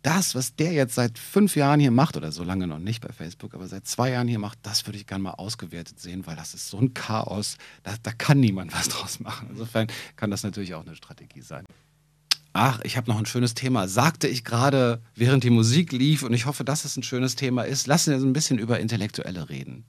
[0.01, 3.13] das, was der jetzt seit fünf Jahren hier macht, oder so lange noch nicht bei
[3.13, 6.35] Facebook, aber seit zwei Jahren hier macht, das würde ich gerne mal ausgewertet sehen, weil
[6.35, 9.49] das ist so ein Chaos, da, da kann niemand was draus machen.
[9.51, 11.65] Insofern kann das natürlich auch eine Strategie sein.
[12.53, 13.87] Ach, ich habe noch ein schönes Thema.
[13.87, 17.63] Sagte ich gerade, während die Musik lief, und ich hoffe, dass es ein schönes Thema
[17.63, 17.87] ist.
[17.87, 19.85] Lassen wir so ein bisschen über Intellektuelle reden.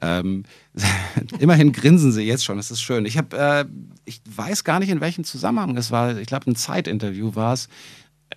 [0.00, 0.44] Ähm,
[1.38, 3.06] immerhin grinsen sie jetzt schon, das ist schön.
[3.06, 3.64] Ich, hab, äh,
[4.04, 6.18] ich weiß gar nicht, in welchem Zusammenhang es war.
[6.18, 7.68] Ich glaube, ein Zeitinterview war es,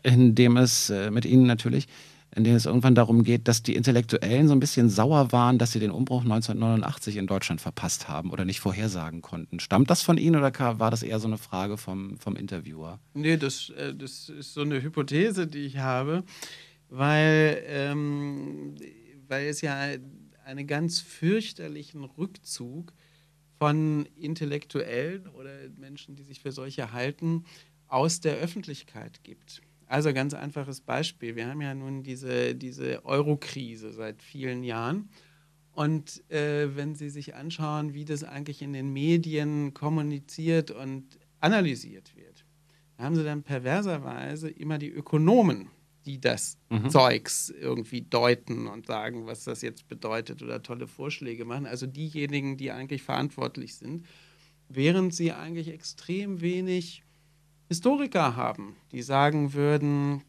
[0.03, 1.87] in dem es äh, mit Ihnen natürlich
[2.35, 5.73] in denen es irgendwann darum geht, dass die Intellektuellen so ein bisschen sauer waren, dass
[5.73, 9.59] sie den Umbruch 1989 in Deutschland verpasst haben oder nicht vorhersagen konnten.
[9.59, 12.99] Stammt das von Ihnen oder war das eher so eine Frage vom, vom Interviewer?
[13.13, 16.23] Nee, das, äh, das ist so eine Hypothese, die ich habe,
[16.89, 18.75] weil, ähm,
[19.27, 19.77] weil es ja
[20.45, 22.93] einen ganz fürchterlichen Rückzug
[23.59, 27.43] von Intellektuellen oder Menschen, die sich für solche halten,
[27.87, 29.61] aus der Öffentlichkeit gibt.
[29.91, 31.35] Also ganz einfaches Beispiel.
[31.35, 35.09] Wir haben ja nun diese, diese Euro-Krise seit vielen Jahren.
[35.73, 42.15] Und äh, wenn Sie sich anschauen, wie das eigentlich in den Medien kommuniziert und analysiert
[42.15, 42.45] wird,
[42.97, 45.67] haben Sie dann perverserweise immer die Ökonomen,
[46.05, 46.89] die das mhm.
[46.89, 51.65] Zeugs irgendwie deuten und sagen, was das jetzt bedeutet oder tolle Vorschläge machen.
[51.65, 54.05] Also diejenigen, die eigentlich verantwortlich sind,
[54.69, 57.03] während sie eigentlich extrem wenig
[57.71, 60.23] Historiker haben, die sagen würden,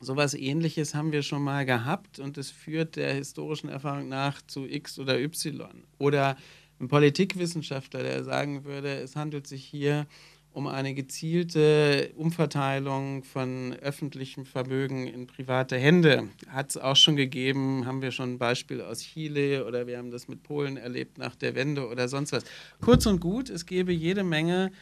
[0.00, 4.64] sowas ähnliches haben wir schon mal gehabt und es führt der historischen Erfahrung nach zu
[4.64, 5.68] X oder Y.
[5.98, 6.38] Oder
[6.80, 10.06] ein Politikwissenschaftler, der sagen würde, es handelt sich hier
[10.52, 16.30] um eine gezielte Umverteilung von öffentlichem Vermögen in private Hände.
[16.48, 20.10] Hat es auch schon gegeben, haben wir schon ein Beispiel aus Chile oder wir haben
[20.10, 22.44] das mit Polen erlebt nach der Wende oder sonst was.
[22.80, 24.72] Kurz und gut, es gäbe jede Menge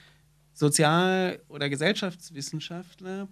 [0.58, 3.28] Sozial- oder Gesellschaftswissenschaftler,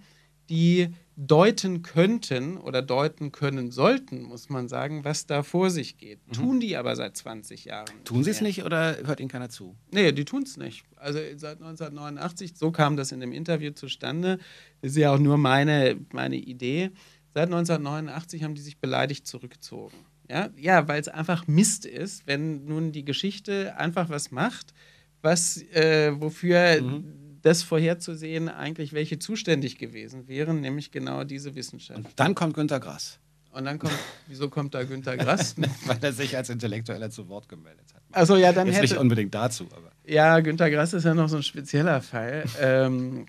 [0.49, 6.25] die deuten könnten oder deuten können sollten, muss man sagen, was da vor sich geht.
[6.29, 6.33] Mhm.
[6.33, 8.05] Tun die aber seit 20 Jahren.
[8.05, 9.75] Tun sie es nicht oder hört ihnen keiner zu?
[9.91, 10.85] Nee, die tun es nicht.
[10.95, 14.39] Also seit 1989, so kam das in dem Interview zustande.
[14.83, 16.91] Das ist ja auch nur meine, meine Idee.
[17.35, 19.97] Seit 1989 haben die sich beleidigt zurückgezogen.
[20.31, 24.75] Ja, ja weil es einfach Mist ist, wenn nun die Geschichte einfach was macht,
[25.23, 26.83] was, äh, wofür.
[26.83, 31.99] Mhm das vorherzusehen, eigentlich welche zuständig gewesen wären, nämlich genau diese Wissenschaft.
[31.99, 33.21] Und dann kommt Günter Grass.
[33.53, 33.95] Und dann kommt,
[34.27, 35.55] wieso kommt da Günter Grass?
[35.87, 38.03] Weil er sich als Intellektueller zu Wort gemeldet hat.
[38.11, 39.93] Also ja, dann Jetzt hätte, nicht unbedingt dazu, aber.
[40.05, 42.45] Ja, Günter Grass ist ja noch so ein spezieller Fall.
[42.61, 43.27] ähm,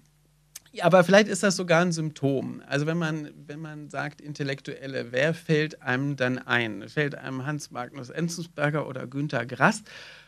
[0.81, 2.61] aber vielleicht ist das sogar ein Symptom.
[2.67, 6.87] Also wenn man, wenn man sagt Intellektuelle, wer fällt einem dann ein?
[6.89, 9.83] Fällt einem Hans Magnus Enzensberger oder Günter Grass?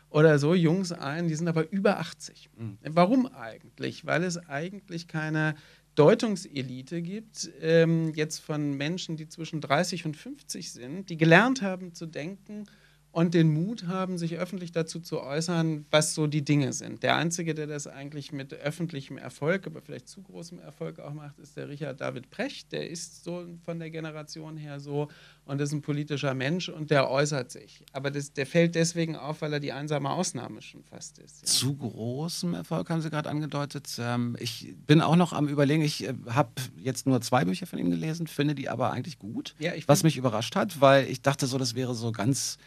[0.10, 2.49] Oder so Jungs ein, die sind aber über 80.
[2.57, 2.78] Mhm.
[2.84, 4.05] Warum eigentlich?
[4.05, 5.55] Weil es eigentlich keine
[5.95, 11.93] Deutungselite gibt, ähm, jetzt von Menschen, die zwischen 30 und 50 sind, die gelernt haben
[11.93, 12.66] zu denken
[13.12, 17.01] und den Mut haben, sich öffentlich dazu zu äußern, was so die Dinge sind.
[17.01, 21.39] Der Einzige, der das eigentlich mit öffentlichem Erfolg, aber vielleicht zu großem Erfolg auch macht,
[21.39, 22.72] ist der Richard David Precht.
[22.72, 25.07] Der ist so von der Generation her so
[25.45, 27.84] und ist ein politischer Mensch und der äußert sich.
[27.93, 31.41] Aber das, der fällt deswegen auf, weil er die einsame Ausnahme schon fast ist.
[31.41, 31.47] Ja.
[31.47, 33.88] Zu großem Erfolg haben Sie gerade angedeutet.
[33.99, 37.80] Ähm, ich bin auch noch am Überlegen, ich äh, habe jetzt nur zwei Bücher von
[37.80, 39.55] ihm gelesen, finde die aber eigentlich gut.
[39.57, 42.60] Ja, was mich überrascht hat, weil ich dachte so, das wäre so ganz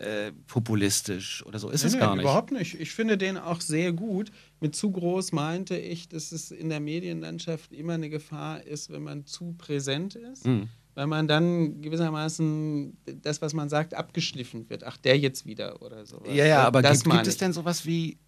[0.00, 1.68] äh, populistisch oder so.
[1.68, 2.22] Ist nee, es gar nicht.
[2.22, 2.80] Überhaupt nicht.
[2.80, 4.32] Ich finde den auch sehr gut.
[4.58, 9.02] Mit zu groß meinte ich, dass es in der Medienlandschaft immer eine Gefahr ist, wenn
[9.02, 10.46] man zu präsent ist.
[10.46, 10.68] Mhm.
[10.94, 14.84] Weil man dann gewissermaßen das, was man sagt, abgeschliffen wird.
[14.84, 16.22] Ach, der jetzt wieder oder so.
[16.26, 18.18] Ja, ja, aber das gibt, gibt es denn sowas wie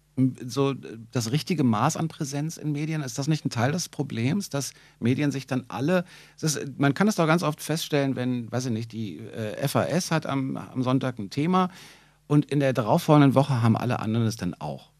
[0.45, 0.73] so
[1.11, 4.73] das richtige Maß an Präsenz in Medien, ist das nicht ein Teil des Problems, dass
[4.99, 6.05] Medien sich dann alle,
[6.39, 10.11] ist, man kann es doch ganz oft feststellen, wenn, weiß ich nicht, die äh, FAS
[10.11, 11.69] hat am, am Sonntag ein Thema
[12.27, 14.91] und in der darauffolgenden Woche haben alle anderen es dann auch.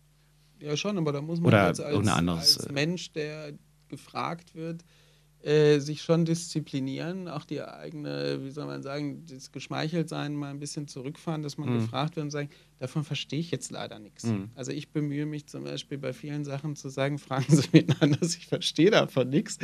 [0.59, 3.53] Ja, schon, aber da muss man Oder als, als, anderes, als Mensch, der
[3.89, 4.83] gefragt wird,
[5.43, 10.59] äh, sich schon disziplinieren, auch die eigene, wie soll man sagen, das Geschmeicheltsein mal ein
[10.59, 11.79] bisschen zurückfahren, dass man mhm.
[11.79, 14.23] gefragt wird und sagen, davon verstehe ich jetzt leider nichts.
[14.23, 14.51] Mhm.
[14.55, 18.37] Also ich bemühe mich zum Beispiel bei vielen Sachen zu sagen, fragen Sie mich anders,
[18.37, 19.57] ich verstehe davon nichts.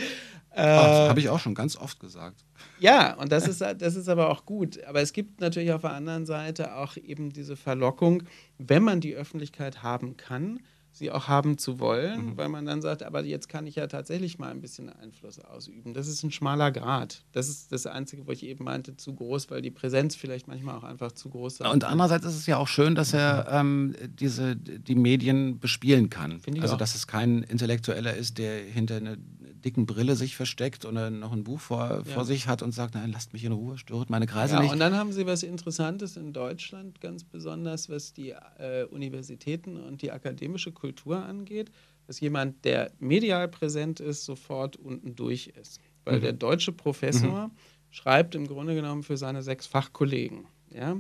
[0.52, 2.44] Äh, Habe ich auch schon ganz oft gesagt.
[2.80, 4.84] Ja, und das ist, das ist aber auch gut.
[4.84, 8.24] Aber es gibt natürlich auf der anderen Seite auch eben diese Verlockung,
[8.58, 10.60] wenn man die Öffentlichkeit haben kann,
[10.92, 12.38] sie auch haben zu wollen, mhm.
[12.38, 15.94] weil man dann sagt, aber jetzt kann ich ja tatsächlich mal ein bisschen Einfluss ausüben.
[15.94, 17.24] Das ist ein schmaler Grad.
[17.32, 20.76] Das ist das Einzige, wo ich eben meinte, zu groß, weil die Präsenz vielleicht manchmal
[20.76, 21.68] auch einfach zu groß ist.
[21.68, 26.42] Und andererseits ist es ja auch schön, dass er ähm, diese, die Medien bespielen kann.
[26.60, 26.78] Also, auch.
[26.78, 29.18] dass es kein Intellektueller ist, der hinter eine
[29.66, 32.04] dicken Brille sich versteckt oder noch ein Buch vor, ja.
[32.04, 34.72] vor sich hat und sagt, nein, lasst mich in Ruhe, stört meine Kreise ja, nicht.
[34.72, 40.02] Und dann haben Sie was Interessantes in Deutschland, ganz besonders, was die äh, Universitäten und
[40.02, 41.72] die akademische Kultur angeht,
[42.08, 45.80] dass jemand, der medial präsent ist, sofort unten durch ist.
[46.06, 46.22] Weil mhm.
[46.22, 47.52] der deutsche Professor mhm.
[47.92, 50.98] schreibt im Grunde genommen für seine sechs Fachkollegen, ja,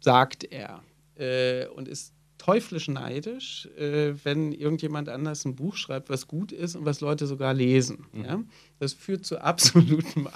[0.00, 0.82] sagt er,
[1.16, 2.13] äh, und ist
[2.44, 7.26] teuflisch neidisch, äh, wenn irgendjemand anders ein Buch schreibt, was gut ist und was Leute
[7.26, 8.04] sogar lesen.
[8.12, 8.24] Mhm.
[8.24, 8.44] Ja?
[8.78, 10.28] Das führt zu absolutem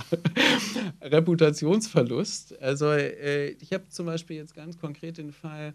[1.02, 2.62] Reputationsverlust.
[2.62, 5.74] Also äh, ich habe zum Beispiel jetzt ganz konkret den Fall,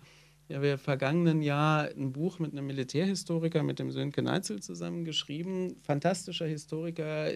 [0.50, 5.76] ja, wir vergangenen Jahr ein Buch mit einem Militärhistoriker, mit dem Sönke Neitzel zusammen geschrieben.
[5.84, 7.30] Fantastischer Historiker,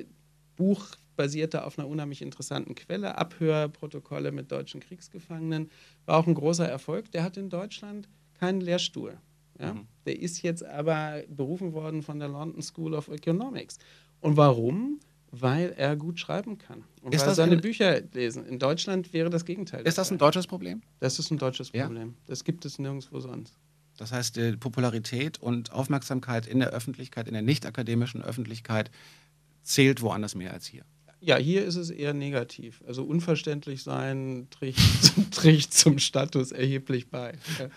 [0.56, 5.70] Buch basierte auf einer unheimlich interessanten Quelle, Abhörprotokolle mit deutschen Kriegsgefangenen.
[6.08, 7.12] War auch ein großer Erfolg.
[7.12, 8.08] Der hat in Deutschland
[8.38, 9.18] keinen Lehrstuhl.
[9.60, 9.74] Ja?
[9.74, 9.88] Mhm.
[10.06, 13.78] Der ist jetzt aber berufen worden von der London School of Economics.
[14.20, 15.00] Und warum?
[15.32, 18.46] Weil er gut schreiben kann und ist weil seine ein, Bücher lesen.
[18.46, 19.86] In Deutschland wäre das Gegenteil.
[19.86, 20.82] Ist das ein deutsches Problem?
[21.02, 21.86] Das ist ein deutsches ja?
[21.86, 22.16] Problem.
[22.28, 23.54] Das gibt es nirgendwo sonst.
[23.98, 28.90] Das heißt, die Popularität und Aufmerksamkeit in der Öffentlichkeit, in der nicht akademischen Öffentlichkeit,
[29.64, 30.86] zählt woanders mehr als hier.
[31.20, 32.82] Ja, hier ist es eher negativ.
[32.88, 34.80] Also unverständlich sein trägt,
[35.32, 37.34] trägt zum Status erheblich bei.
[37.60, 37.70] Ja.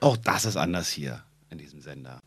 [0.00, 2.20] Auch das ist anders hier in diesem Sender.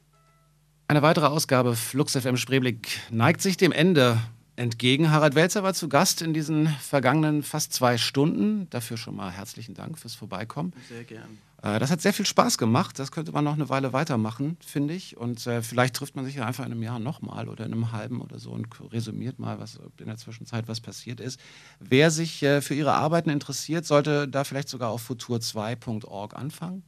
[0.88, 4.20] Eine weitere Ausgabe Flux FM Spreeblick neigt sich dem Ende
[4.56, 5.10] entgegen.
[5.10, 8.70] Harald Welzer war zu Gast in diesen vergangenen fast zwei Stunden.
[8.70, 10.74] Dafür schon mal herzlichen Dank fürs Vorbeikommen.
[10.88, 11.40] Sehr gern.
[11.64, 13.00] Äh, das hat sehr viel Spaß gemacht.
[13.00, 15.18] Das könnte man noch eine Weile weitermachen, finde ich.
[15.18, 17.92] Und äh, vielleicht trifft man sich ja einfach in einem Jahr nochmal oder in einem
[17.92, 21.40] halben oder so und resümiert mal, was in der Zwischenzeit was passiert ist.
[21.80, 26.84] Wer sich äh, für ihre Arbeiten interessiert, sollte da vielleicht sogar auf futur2.org anfangen.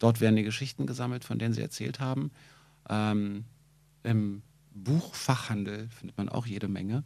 [0.00, 2.32] Dort werden die Geschichten gesammelt, von denen Sie erzählt haben.
[2.88, 3.44] Ähm,
[4.02, 4.42] Im
[4.74, 7.04] Buchfachhandel findet man auch jede Menge.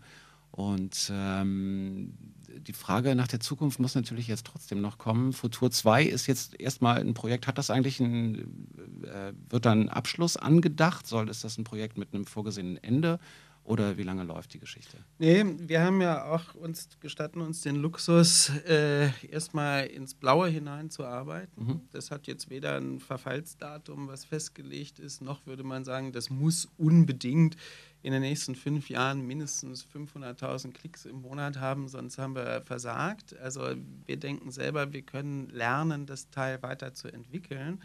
[0.50, 2.14] Und ähm,
[2.48, 5.32] die Frage nach der Zukunft muss natürlich jetzt trotzdem noch kommen.
[5.32, 7.48] Futur 2 ist jetzt erstmal ein Projekt.
[7.48, 8.68] Hat das eigentlich ein,
[9.02, 11.08] äh, wird dann ein Abschluss angedacht?
[11.08, 13.18] Soll ist das ein Projekt mit einem vorgesehenen Ende?
[13.64, 14.98] Oder wie lange läuft die Geschichte?
[15.18, 20.90] Nee, wir haben ja auch uns gestatten uns den Luxus, äh, erstmal ins Blaue hinein
[20.90, 21.64] zu arbeiten.
[21.64, 21.80] Mhm.
[21.92, 26.68] Das hat jetzt weder ein Verfallsdatum, was festgelegt ist, noch würde man sagen, das muss
[26.76, 27.56] unbedingt
[28.02, 33.34] in den nächsten fünf Jahren mindestens 500.000 Klicks im Monat haben, sonst haben wir versagt.
[33.38, 33.62] Also
[34.04, 37.80] wir denken selber, wir können lernen, das Teil weiterzuentwickeln.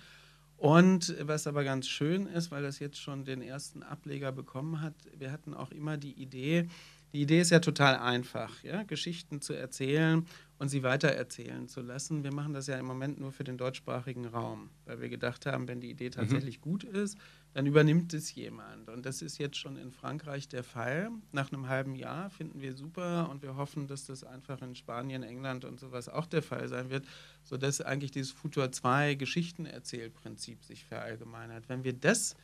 [0.60, 4.94] Und was aber ganz schön ist, weil das jetzt schon den ersten Ableger bekommen hat,
[5.18, 6.68] wir hatten auch immer die Idee,
[7.14, 8.84] die Idee ist ja total einfach, ja?
[8.84, 10.26] Geschichten zu erzählen
[10.60, 12.26] und sie weitererzählen zu lassen.
[12.26, 15.68] Wir machen das ja im Moment nur für den deutschsprachigen Raum, weil wir gedacht haben,
[15.70, 16.12] wenn die Idee mhm.
[16.12, 16.64] tatsächlich mhm.
[16.64, 17.18] gut ist,
[17.54, 18.90] dann übernimmt es jemand.
[18.90, 21.10] Und das ist jetzt schon in Frankreich der Fall.
[21.32, 25.24] Nach einem halben Jahr finden wir super und wir hoffen, dass das einfach in Spanien,
[25.24, 27.06] England und sowas auch der Fall sein wird,
[27.44, 31.68] sodass eigentlich dieses Futur 2 Geschichtenerzählprinzip sich verallgemeinert.
[31.68, 32.36] Wenn wir das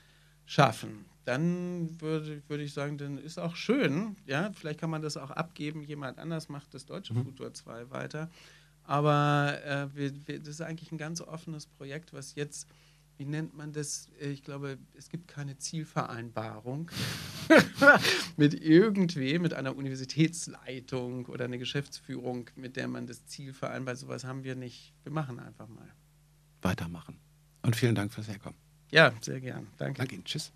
[0.48, 4.16] schaffen, dann würde, würde ich sagen, dann ist auch schön.
[4.26, 7.26] Ja, vielleicht kann man das auch abgeben, jemand anders macht das deutsche mhm.
[7.26, 8.30] Futur 2 weiter.
[8.84, 12.68] Aber äh, wir, wir, das ist eigentlich ein ganz offenes Projekt, was jetzt
[13.18, 14.10] wie nennt man das?
[14.20, 16.92] Äh, ich glaube, es gibt keine Zielvereinbarung
[18.38, 23.98] mit irgendwem, mit einer Universitätsleitung oder einer Geschäftsführung, mit der man das Ziel vereinbart.
[23.98, 24.94] Sowas haben wir nicht.
[25.04, 25.90] Wir machen einfach mal.
[26.62, 27.20] Weitermachen.
[27.62, 28.58] Und vielen Dank fürs Herkommen.
[28.92, 29.68] Ja, sehr gern.
[29.78, 30.00] Danke.
[30.00, 30.26] Danke Ihnen.
[30.26, 30.52] Tschüss.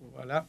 [0.00, 0.36] Voilà.